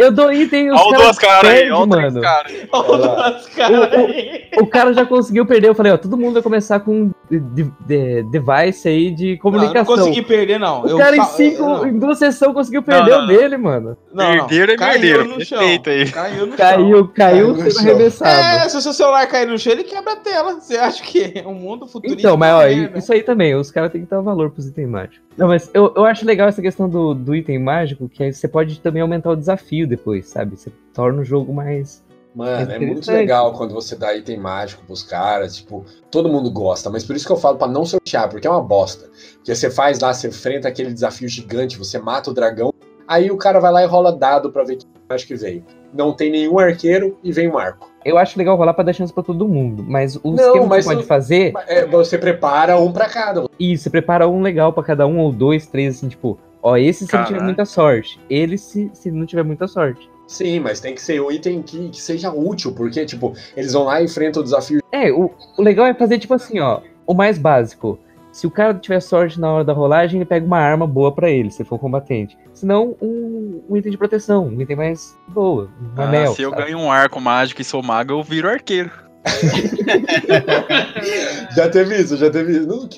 [0.00, 2.52] Eu dou item e os Olha o caras duas caras aí, olha o caras.
[2.72, 4.48] Olha as caras aí.
[4.58, 5.68] O cara já conseguiu perder.
[5.68, 9.38] Eu falei, ó, todo mundo vai começar com de- de- device aí de Não, eu
[9.38, 9.96] comunicação.
[9.96, 10.82] não consegui perder, não.
[10.82, 11.86] o Eu cara em, cinco, não.
[11.86, 13.96] em duas sessões conseguiu perder não, o dele, mano.
[14.12, 14.46] Não, não.
[14.46, 15.24] É Caiu merdeiro.
[15.24, 15.58] no chão.
[15.58, 16.10] Respeita aí.
[16.10, 16.56] Caiu no chão.
[16.56, 17.82] Caiu, caiu Caiu no sendo chão.
[17.82, 18.30] arremessado.
[18.64, 20.54] É, se o seu celular cair no chão, ele quebra a tela.
[20.54, 22.20] Você acha que o mundo futurista...
[22.20, 24.88] Então, mas ó, é isso aí também, os caras têm que dar valor pros itens
[24.88, 25.20] mágicos.
[25.36, 28.48] Não, mas eu, eu acho legal essa questão do, do item mágico, que aí você
[28.48, 30.56] pode também aumentar o desafio depois, sabe?
[30.56, 32.02] Você torna o jogo mais.
[32.34, 36.88] Mano, é muito legal quando você dá item mágico pros caras, tipo, todo mundo gosta,
[36.88, 39.10] mas por isso que eu falo pra não sortear, porque é uma bosta.
[39.36, 42.72] Porque você faz lá, você enfrenta aquele desafio gigante, você mata o dragão,
[43.08, 45.64] aí o cara vai lá e rola dado pra ver que mágico que veio.
[45.92, 47.89] Não tem nenhum arqueiro e vem um arco.
[48.04, 50.78] Eu acho legal rolar pra dar chance pra todo mundo, mas o Não, esquema mas
[50.78, 53.44] que você pode eu- fazer, É, você prepara um pra cada.
[53.58, 57.06] e você prepara um legal pra cada um, ou dois, três, assim, tipo, ó, esse
[57.06, 60.08] se ele tiver muita sorte, ele se, se não tiver muita sorte.
[60.26, 63.84] Sim, mas tem que ser um item que, que seja útil, porque, tipo, eles vão
[63.84, 64.80] lá e enfrentam o desafio.
[64.92, 67.98] É, o, o legal é fazer tipo assim, ó, o mais básico.
[68.40, 71.28] Se o cara tiver sorte na hora da rolagem, ele pega uma arma boa pra
[71.28, 72.38] ele, se for combatente.
[72.54, 75.64] Se não, um, um item de proteção, um item mais boa,
[75.94, 76.32] um Ah, anel.
[76.34, 76.62] se eu sabe?
[76.62, 78.90] ganho um arco mágico e sou mago, eu viro arqueiro.
[81.54, 82.88] Já teve isso, já teve isso.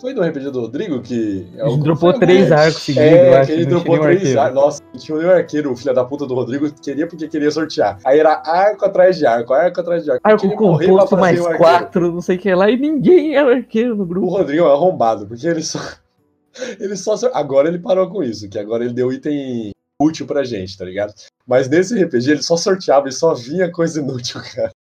[0.00, 1.46] Foi no RPG do Rodrigo que.
[1.56, 3.50] é Ele o- dropou três arcos seguidos, É, acho.
[3.52, 4.54] ele dropou três arcos.
[4.54, 7.98] Nossa, não tinha nenhum arqueiro, o filho da puta do Rodrigo queria porque queria sortear.
[8.04, 10.20] Aí era arco atrás de arco, arco atrás de arco.
[10.22, 14.04] Arco composto mais um quatro, não sei o que lá, e ninguém era arqueiro no
[14.04, 14.28] O grupo.
[14.28, 15.78] Rodrigo é arrombado, porque ele só.
[16.80, 17.14] Ele só.
[17.34, 19.70] Agora ele parou com isso, que agora ele deu item
[20.00, 21.12] útil pra gente, tá ligado?
[21.46, 24.72] Mas nesse RPG ele só sorteava e só vinha coisa inútil, cara.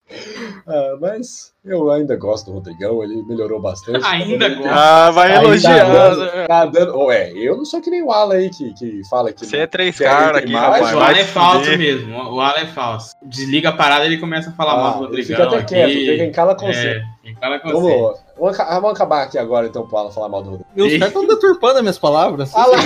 [0.69, 4.05] Ah, mas eu ainda gosto do Rodrigão, ele melhorou bastante.
[4.05, 4.69] Ainda gosto.
[4.69, 5.87] Ah, vai Aí elogiar.
[5.87, 8.73] Tá dando, tá dando- Ô, é, eu não sou que nem o Alan aí que,
[8.75, 9.47] que fala que.
[9.47, 10.95] Você é três caras aqui, mais, rapaz.
[10.95, 12.17] o Alan é falso mesmo.
[12.35, 13.14] O Alan é falso.
[13.23, 15.37] Desliga a parada e ele começa a falar mal do Ah, Rodrigão.
[15.37, 15.75] fica até aqui.
[15.75, 17.03] quieto, porque quem cala consegue.
[17.25, 17.81] É, cala consegue.
[18.03, 20.71] Vamos, vamos, aca- vamos acabar aqui agora então pro Alan falar mal do Rodrigo.
[20.77, 22.53] E os caras estão deturpando as minhas palavras.
[22.55, 22.77] Alan,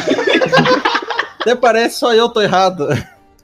[1.41, 2.87] Até parece só eu tô errado.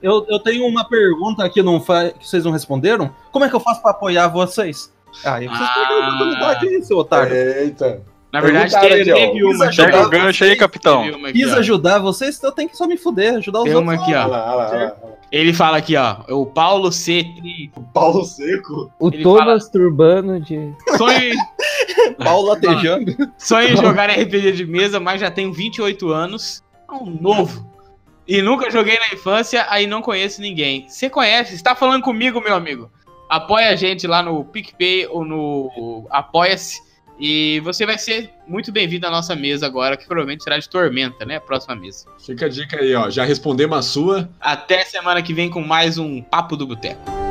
[0.01, 2.09] Eu, eu tenho uma pergunta que, não fa...
[2.09, 3.09] que vocês não responderam.
[3.31, 4.93] Como é que eu faço pra apoiar vocês?
[5.25, 5.73] Ah, e vocês Ah.
[5.79, 7.33] a oportunidade aí, seu otário.
[7.35, 8.01] eita.
[8.31, 9.15] Na verdade, teve, aqui, ó.
[9.15, 9.77] teve uma aqui.
[9.77, 11.03] Pega o gancho aí, capitão.
[11.31, 13.93] Quis ajudar vocês, então eu tenho que só me fuder, ajudar os Tem outros.
[13.95, 14.27] uma aqui, ó.
[14.27, 14.95] lá, lá, lá.
[15.31, 16.17] Ele fala aqui, ó.
[16.29, 17.23] O Paulo C.
[17.37, 18.91] Tri- Paulo Seco.
[18.99, 20.71] O Ele Thomas Turbano de.
[20.97, 21.33] Sonho,
[22.23, 23.15] Paulo latejando.
[23.37, 26.61] sonho em jogar RPG de mesa, mas já tenho 28 anos.
[26.89, 27.65] É um novo.
[28.27, 30.87] E nunca joguei na infância, aí não conheço ninguém.
[30.89, 31.55] Você conhece?
[31.55, 32.91] Está falando comigo, meu amigo.
[33.29, 36.85] Apoia a gente lá no PicPay ou no Apoia-se.
[37.19, 41.25] E você vai ser muito bem-vindo à nossa mesa agora, que provavelmente será de Tormenta,
[41.25, 41.37] né?
[41.37, 42.05] A próxima mesa.
[42.23, 43.09] Fica a dica aí, ó.
[43.09, 44.29] Já respondemos a sua.
[44.39, 47.26] Até semana que vem com mais um Papo do Boteco.